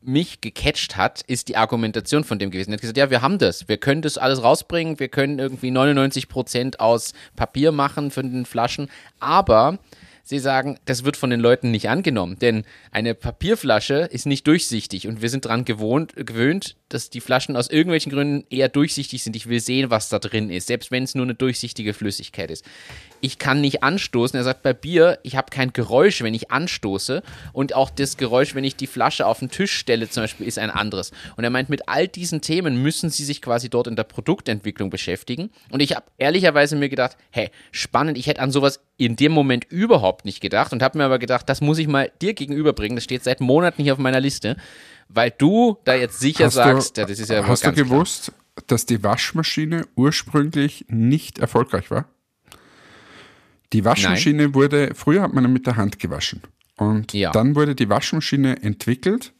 [0.00, 2.70] mich gecatcht hat, ist die Argumentation von dem gewesen.
[2.70, 3.68] Er hat gesagt, ja, wir haben das.
[3.68, 5.00] Wir können das alles rausbringen.
[5.00, 8.88] Wir können irgendwie 99 Prozent aus Papier machen für den Flaschen.
[9.18, 9.78] Aber
[10.24, 15.06] sie sagen, das wird von den Leuten nicht angenommen, denn eine Papierflasche ist nicht durchsichtig
[15.06, 19.34] und wir sind daran gewohnt, gewöhnt, dass die Flaschen aus irgendwelchen Gründen eher durchsichtig sind.
[19.34, 22.64] Ich will sehen, was da drin ist, selbst wenn es nur eine durchsichtige Flüssigkeit ist.
[23.20, 24.38] Ich kann nicht anstoßen.
[24.38, 27.22] Er sagt, bei Bier, ich habe kein Geräusch, wenn ich anstoße
[27.52, 30.58] und auch das Geräusch, wenn ich die Flasche auf den Tisch stelle zum Beispiel, ist
[30.58, 31.10] ein anderes.
[31.36, 34.90] Und er meint, mit all diesen Themen müssen sie sich quasi dort in der Produktentwicklung
[34.90, 35.50] beschäftigen.
[35.70, 39.64] Und ich habe ehrlicherweise mir gedacht, hey, spannend, ich hätte an sowas in dem Moment
[39.64, 42.96] überhaupt nicht gedacht und habe mir aber gedacht, das muss ich mal dir gegenüberbringen.
[42.96, 44.56] Das steht seit Monaten hier auf meiner Liste,
[45.08, 47.66] weil du da jetzt sicher Hast sagst, du, ja, das ist ja wohl hast du
[47.66, 47.88] ganz klar.
[47.88, 48.32] gewusst,
[48.66, 52.06] dass die Waschmaschine ursprünglich nicht erfolgreich war?
[53.72, 56.42] Die Waschmaschine wurde, früher hat man mit der Hand gewaschen.
[56.76, 57.30] Und Ja.
[57.32, 59.32] dann wurde die Waschmaschine entwickelt.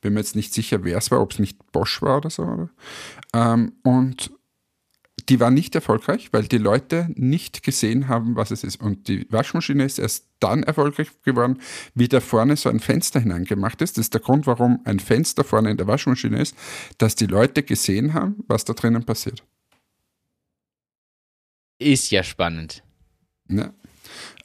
[0.00, 2.42] Bin mir jetzt nicht sicher, wer es war, ob es nicht Bosch war oder so.
[2.44, 2.68] Oder?
[3.34, 4.30] Ähm, und
[5.28, 8.80] die war nicht erfolgreich, weil die Leute nicht gesehen haben, was es ist.
[8.80, 11.60] Und die Waschmaschine ist erst dann erfolgreich geworden,
[11.94, 13.98] wie da vorne so ein Fenster hineingemacht ist.
[13.98, 16.56] Das ist der Grund, warum ein Fenster vorne in der Waschmaschine ist,
[16.96, 19.44] dass die Leute gesehen haben, was da drinnen passiert.
[21.78, 22.82] Ist ja spannend.
[23.48, 23.72] Ja.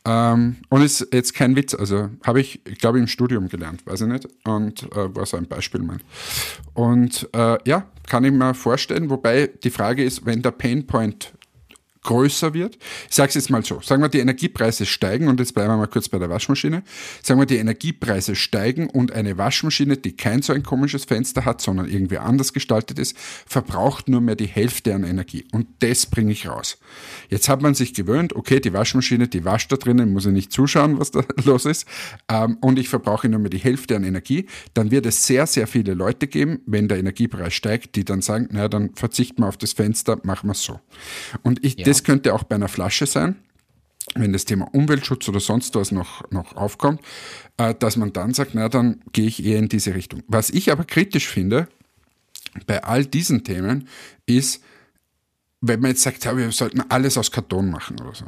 [0.05, 4.01] Ähm, und ist jetzt kein Witz, also habe ich, ich glaube, im Studium gelernt, weiß
[4.01, 5.99] ich nicht, und äh, war so ein Beispiel mal.
[6.73, 11.33] Und äh, ja, kann ich mir vorstellen, wobei die Frage ist, wenn der Painpoint
[12.03, 12.77] größer wird.
[13.09, 15.77] Ich sage es jetzt mal so, sagen wir, die Energiepreise steigen und jetzt bleiben wir
[15.77, 16.83] mal kurz bei der Waschmaschine.
[17.21, 21.61] Sagen wir, die Energiepreise steigen und eine Waschmaschine, die kein so ein komisches Fenster hat,
[21.61, 25.45] sondern irgendwie anders gestaltet ist, verbraucht nur mehr die Hälfte an Energie.
[25.51, 26.77] Und das bringe ich raus.
[27.29, 30.51] Jetzt hat man sich gewöhnt, okay, die Waschmaschine, die wascht da drinnen, muss ich nicht
[30.51, 31.87] zuschauen, was da los ist,
[32.29, 34.47] ähm, und ich verbrauche nur mehr die Hälfte an Energie.
[34.73, 38.49] Dann wird es sehr, sehr viele Leute geben, wenn der Energiepreis steigt, die dann sagen,
[38.51, 40.79] naja, dann verzichten wir auf das Fenster, machen wir es so.
[41.41, 41.85] Und ich, ja.
[41.93, 43.35] Das könnte auch bei einer Flasche sein
[44.15, 47.01] wenn das Thema Umweltschutz oder sonst was noch, noch aufkommt,
[47.57, 50.23] äh, dass man dann sagt, na, dann gehe ich eher in diese Richtung.
[50.27, 51.67] Was ich aber kritisch finde
[52.67, 53.87] bei all diesen Themen
[54.25, 54.61] ist,
[55.61, 58.25] wenn man jetzt sagt, ja, wir sollten alles aus Karton machen oder so.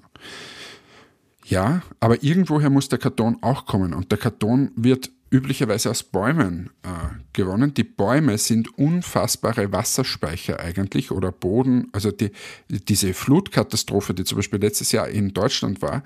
[1.45, 6.69] Ja, aber irgendwoher muss der Karton auch kommen und der Karton wird üblicherweise aus Bäumen
[6.83, 6.87] äh,
[7.33, 7.73] gewonnen.
[7.73, 11.89] Die Bäume sind unfassbare Wasserspeicher eigentlich oder Boden.
[11.91, 12.31] Also die,
[12.69, 16.03] diese Flutkatastrophe, die zum Beispiel letztes Jahr in Deutschland war,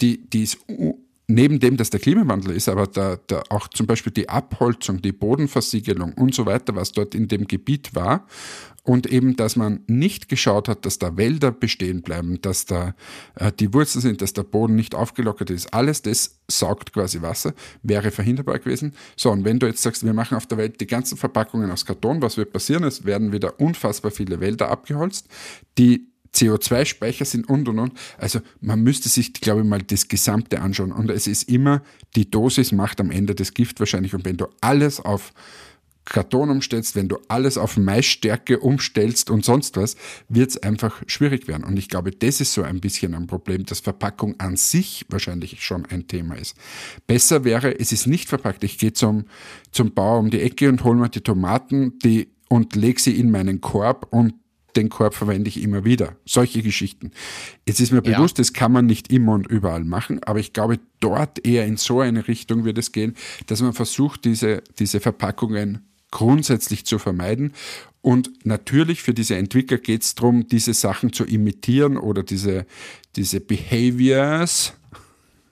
[0.00, 0.58] die, die ist
[1.30, 5.12] neben dem, dass der Klimawandel ist, aber da, da auch zum Beispiel die Abholzung, die
[5.12, 8.26] Bodenversiegelung und so weiter, was dort in dem Gebiet war,
[8.82, 12.94] und eben, dass man nicht geschaut hat, dass da Wälder bestehen bleiben, dass da
[13.36, 15.72] äh, die Wurzeln sind, dass der Boden nicht aufgelockert ist.
[15.72, 18.94] Alles das saugt quasi Wasser, wäre verhinderbar gewesen.
[19.16, 21.84] So, und wenn du jetzt sagst, wir machen auf der Welt die ganzen Verpackungen aus
[21.84, 22.84] Karton, was wird passieren?
[22.84, 25.28] Es werden wieder unfassbar viele Wälder abgeholzt.
[25.76, 27.92] Die CO2-Speicher sind und und und.
[28.18, 30.92] Also man müsste sich, glaube ich, mal das Gesamte anschauen.
[30.92, 31.82] Und es ist immer,
[32.16, 34.14] die Dosis macht am Ende das Gift wahrscheinlich.
[34.14, 35.32] Und wenn du alles auf
[36.04, 39.96] Karton umstellst, wenn du alles auf Maisstärke umstellst und sonst was,
[40.28, 41.64] wird es einfach schwierig werden.
[41.64, 45.62] Und ich glaube, das ist so ein bisschen ein Problem, dass Verpackung an sich wahrscheinlich
[45.62, 46.56] schon ein Thema ist.
[47.06, 48.64] Besser wäre, es ist nicht verpackt.
[48.64, 49.24] Ich gehe zum,
[49.70, 53.30] zum Bauer um die Ecke und hole mir die Tomaten die, und lege sie in
[53.30, 54.34] meinen Korb und
[54.76, 56.16] den Korb verwende ich immer wieder.
[56.24, 57.12] Solche Geschichten.
[57.66, 58.16] Jetzt ist mir ja.
[58.16, 61.76] bewusst, das kann man nicht immer und überall machen, aber ich glaube, dort eher in
[61.76, 63.14] so eine Richtung wird es gehen,
[63.46, 67.52] dass man versucht, diese, diese Verpackungen grundsätzlich zu vermeiden.
[68.02, 72.66] Und natürlich für diese Entwickler geht es darum, diese Sachen zu imitieren oder diese,
[73.16, 74.74] diese Behaviors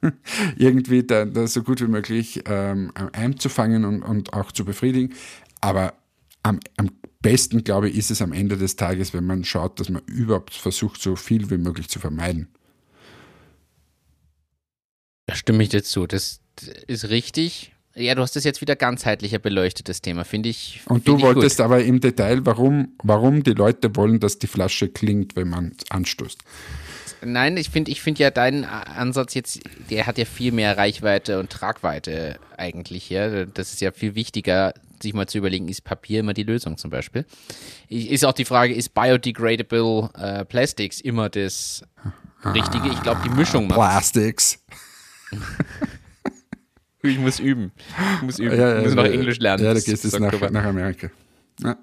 [0.57, 5.15] irgendwie da, da so gut wie möglich ähm, einzufangen und, und auch zu befriedigen.
[5.61, 5.95] Aber
[6.43, 6.91] am, am
[7.21, 10.55] besten, glaube ich, ist es am Ende des Tages, wenn man schaut, dass man überhaupt
[10.55, 12.49] versucht, so viel wie möglich zu vermeiden.
[15.27, 16.07] Da stimme ich dir zu.
[16.07, 16.41] Das
[16.87, 17.73] ist richtig.
[17.95, 20.81] Ja, du hast es jetzt wieder ganzheitlicher beleuchtet, das Thema, finde ich.
[20.87, 21.65] Und find du wolltest gut.
[21.65, 26.39] aber im Detail, warum, warum die Leute wollen, dass die Flasche klingt, wenn man anstößt.
[27.25, 29.61] Nein, ich finde ich find ja deinen Ansatz jetzt,
[29.91, 33.11] der hat ja viel mehr Reichweite und Tragweite eigentlich.
[33.11, 33.45] Ja?
[33.47, 34.73] Das ist ja viel wichtiger,
[35.03, 37.25] sich mal zu überlegen, ist Papier immer die Lösung zum Beispiel?
[37.89, 41.83] Ist auch die Frage, ist biodegradable äh, Plastics immer das
[42.45, 42.89] Richtige?
[42.89, 44.65] Ich glaube, die Mischung macht Plastics.
[47.01, 47.71] Ich muss üben.
[48.17, 48.59] Ich muss üben.
[48.59, 49.65] Ja, ja, ich muss noch Englisch lernen.
[49.65, 51.11] Ja, da gehst du nach, nach Amerika.
[51.61, 51.77] Ja.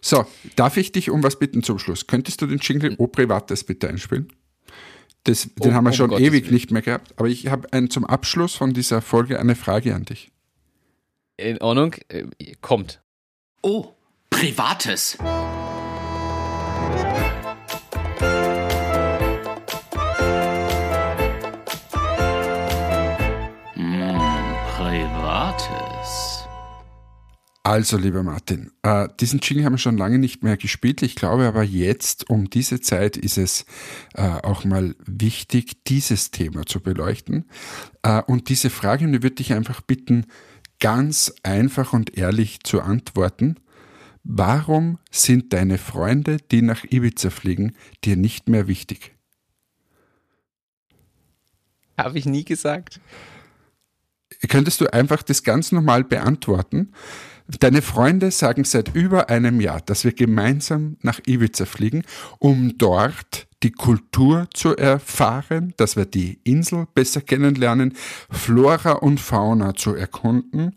[0.00, 0.24] So,
[0.56, 2.06] darf ich dich um was bitten zum Schluss?
[2.06, 4.28] Könntest du den Jingle O Privates bitte einspielen?
[5.24, 6.54] Das, den oh, haben wir schon Gottes ewig Willen.
[6.54, 7.12] nicht mehr gehabt.
[7.16, 10.30] Aber ich habe zum Abschluss von dieser Folge eine Frage an dich.
[11.38, 12.24] In Ordnung, äh,
[12.60, 13.00] kommt.
[13.62, 13.94] Oh,
[14.28, 15.16] Privates.
[27.68, 31.02] Also, lieber Martin, äh, diesen Jingle haben wir schon lange nicht mehr gespielt.
[31.02, 33.66] Ich glaube aber jetzt, um diese Zeit, ist es
[34.14, 37.44] äh, auch mal wichtig, dieses Thema zu beleuchten.
[38.02, 40.24] Äh, und diese Frage, die würde ich einfach bitten,
[40.80, 43.56] ganz einfach und ehrlich zu antworten.
[44.24, 47.74] Warum sind deine Freunde, die nach Ibiza fliegen,
[48.04, 49.14] dir nicht mehr wichtig?
[51.96, 53.00] Habe ich nie gesagt.
[54.48, 56.92] Könntest du einfach das ganz normal beantworten?
[57.48, 62.04] Deine Freunde sagen seit über einem Jahr, dass wir gemeinsam nach Ibiza fliegen,
[62.38, 67.94] um dort die Kultur zu erfahren, dass wir die Insel besser kennenlernen,
[68.30, 70.76] Flora und Fauna zu erkunden.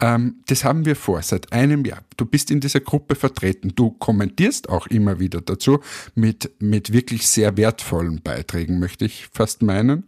[0.00, 2.02] Ähm, das haben wir vor seit einem Jahr.
[2.16, 3.72] Du bist in dieser Gruppe vertreten.
[3.74, 5.80] Du kommentierst auch immer wieder dazu
[6.14, 10.04] mit, mit wirklich sehr wertvollen Beiträgen, möchte ich fast meinen.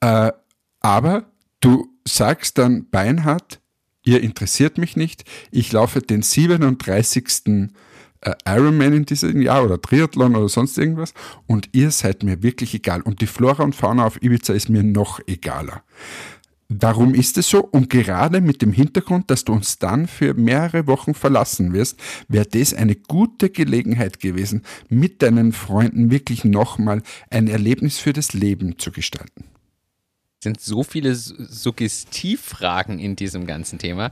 [0.00, 0.32] Äh,
[0.80, 1.24] aber
[1.60, 3.60] du sagst dann beinhart,
[4.04, 5.24] ihr interessiert mich nicht.
[5.50, 7.70] Ich laufe den 37.
[8.24, 11.12] Äh, Ironman in diesem Jahr oder Triathlon oder sonst irgendwas
[11.46, 13.02] und ihr seid mir wirklich egal.
[13.02, 15.82] Und die Flora und Fauna auf Ibiza ist mir noch egaler.
[16.68, 17.62] Warum ist es so?
[17.62, 22.46] Und gerade mit dem Hintergrund, dass du uns dann für mehrere Wochen verlassen wirst, wäre
[22.46, 28.78] das eine gute Gelegenheit gewesen, mit deinen Freunden wirklich nochmal ein Erlebnis für das Leben
[28.78, 29.44] zu gestalten.
[30.40, 34.10] Es sind so viele Suggestivfragen in diesem ganzen Thema.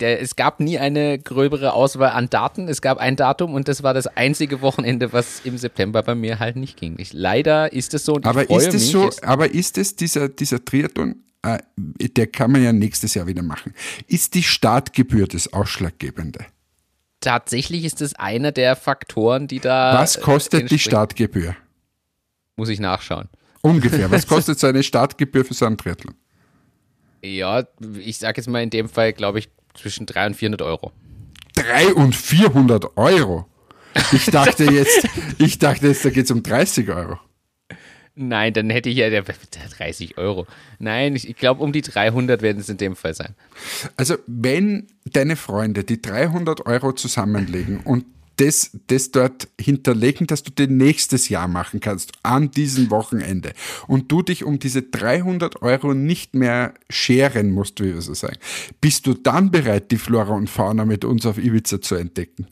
[0.00, 2.68] Der, es gab nie eine gröbere Auswahl an Daten.
[2.68, 6.38] Es gab ein Datum und das war das einzige Wochenende, was im September bei mir
[6.38, 6.94] halt nicht ging.
[6.98, 8.14] Ich, leider ist es so.
[8.14, 9.10] Und aber ist es so?
[9.22, 11.58] Aber ist es dieser dieser Triathlon äh,
[11.98, 13.74] der kann man ja nächstes Jahr wieder machen.
[14.06, 16.46] Ist die Startgebühr das Ausschlaggebende?
[17.20, 19.94] Tatsächlich ist es einer der Faktoren, die da.
[19.94, 21.56] Was kostet die Startgebühr?
[22.56, 23.28] Muss ich nachschauen.
[23.62, 24.10] Ungefähr.
[24.10, 26.14] Was kostet so eine Startgebühr für so einen Triathlon?
[27.22, 27.64] Ja,
[27.98, 30.92] ich sage jetzt mal in dem Fall, glaube ich, zwischen 300 und 400 Euro.
[31.54, 33.46] 300 und 400 Euro?
[34.12, 35.08] Ich dachte jetzt,
[35.38, 37.18] ich dachte jetzt, da geht es um 30 Euro.
[38.20, 40.46] Nein, dann hätte ich ja 30 Euro.
[40.80, 43.34] Nein, ich, ich glaube, um die 300 werden es in dem Fall sein.
[43.96, 48.04] Also, wenn deine Freunde die 300 Euro zusammenlegen und
[48.38, 53.52] das, das dort hinterlegen, dass du den nächstes Jahr machen kannst, an diesem Wochenende,
[53.86, 58.38] und du dich um diese 300 Euro nicht mehr scheren musst, wie wir so sagen,
[58.80, 62.46] bist du dann bereit, die Flora und Fauna mit uns auf Ibiza zu entdecken?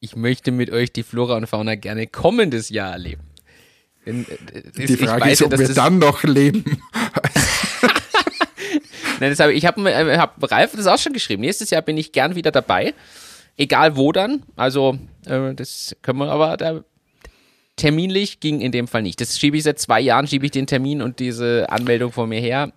[0.00, 3.22] Ich möchte mit euch die Flora und Fauna gerne kommendes Jahr erleben.
[4.04, 6.64] In, äh, die Frage ist, ob wir dann noch leben.
[9.20, 11.42] Nein, das hab ich, ich habe hab Ralf das auch schon geschrieben.
[11.42, 12.94] Nächstes Jahr bin ich gern wieder dabei.
[13.56, 14.42] Egal wo dann.
[14.56, 16.82] Also, äh, das können wir aber da,
[17.76, 19.20] terminlich ging in dem Fall nicht.
[19.20, 22.40] Das schiebe ich seit zwei Jahren, schiebe ich den Termin und diese Anmeldung vor mir
[22.40, 22.72] her.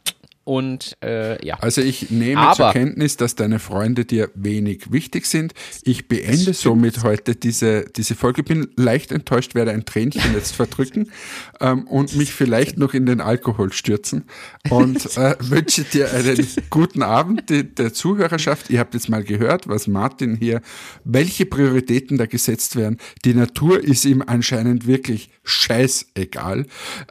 [0.45, 1.55] Und äh, ja.
[1.55, 5.55] Also ich nehme Aber, zur Kenntnis, dass deine Freunde dir wenig wichtig sind.
[5.83, 8.43] Ich beende somit heute diese, diese Folge.
[8.43, 11.11] Bin leicht enttäuscht, werde ein Tränchen jetzt verdrücken
[11.59, 14.25] ähm, und mich vielleicht noch in den Alkohol stürzen.
[14.69, 18.69] Und äh, wünsche dir einen guten Abend die, der Zuhörerschaft.
[18.69, 20.61] Ihr habt jetzt mal gehört, was Martin hier,
[21.03, 22.97] welche Prioritäten da gesetzt werden.
[23.25, 26.67] Die Natur ist ihm anscheinend wirklich scheißegal.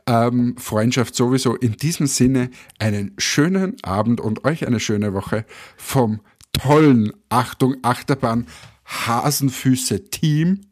[0.06, 1.56] Ähm, Freundschaft sowieso.
[1.56, 5.44] In diesem Sinne einen schönen Abend und euch eine schöne Woche
[5.76, 6.20] vom
[6.52, 8.46] tollen Achtung Achterbahn
[8.86, 10.66] Hasenfüße Team.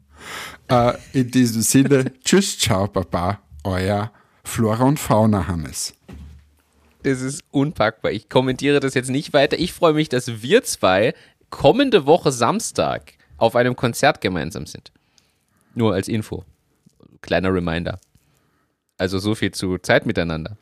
[0.69, 4.11] Äh, in diesem Sinne, tschüss, ciao, baba, euer
[4.43, 5.93] Flora und Fauna Hannes.
[7.03, 8.11] Das ist unpackbar.
[8.11, 9.59] Ich kommentiere das jetzt nicht weiter.
[9.59, 11.13] Ich freue mich, dass wir zwei
[11.49, 14.91] kommende Woche Samstag auf einem Konzert gemeinsam sind.
[15.75, 16.45] Nur als Info.
[17.21, 17.99] Kleiner Reminder.
[18.97, 20.57] Also so viel zu Zeit miteinander.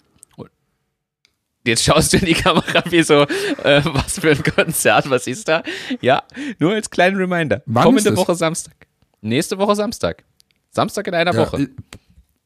[1.66, 5.48] Jetzt schaust du in die Kamera wie so, äh, was für ein Konzert, was ist
[5.48, 5.64] da?
[6.02, 6.24] Ja,
[6.60, 7.62] nur als kleinen Reminder.
[7.68, 8.74] Wann Kommende Woche Samstag.
[9.22, 10.24] Nächste Woche Samstag.
[10.72, 11.70] Samstag in einer ja, Woche.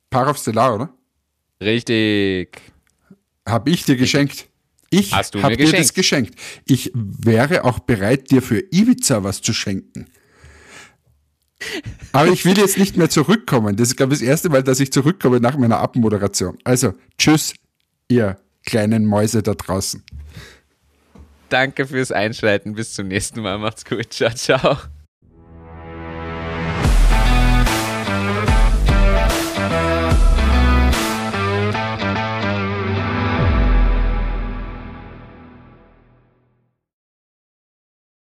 [0.10, 0.94] Parov Stellar, oder?
[1.62, 2.62] Richtig.
[3.48, 4.48] Hab ich dir geschenkt.
[4.90, 5.80] Ich habe dir geschenkt.
[5.80, 6.40] das geschenkt.
[6.66, 10.08] Ich wäre auch bereit, dir für Ibiza was zu schenken.
[12.12, 13.76] Aber ich will jetzt nicht mehr zurückkommen.
[13.76, 16.58] Das ist, glaube ich, das erste Mal, dass ich zurückkomme nach meiner Abmoderation.
[16.64, 17.54] Also, tschüss,
[18.08, 20.04] ihr kleinen Mäuse da draußen.
[21.50, 22.74] Danke fürs Einschalten.
[22.74, 23.58] Bis zum nächsten Mal.
[23.58, 24.12] Macht's gut.
[24.12, 24.78] Ciao, ciao.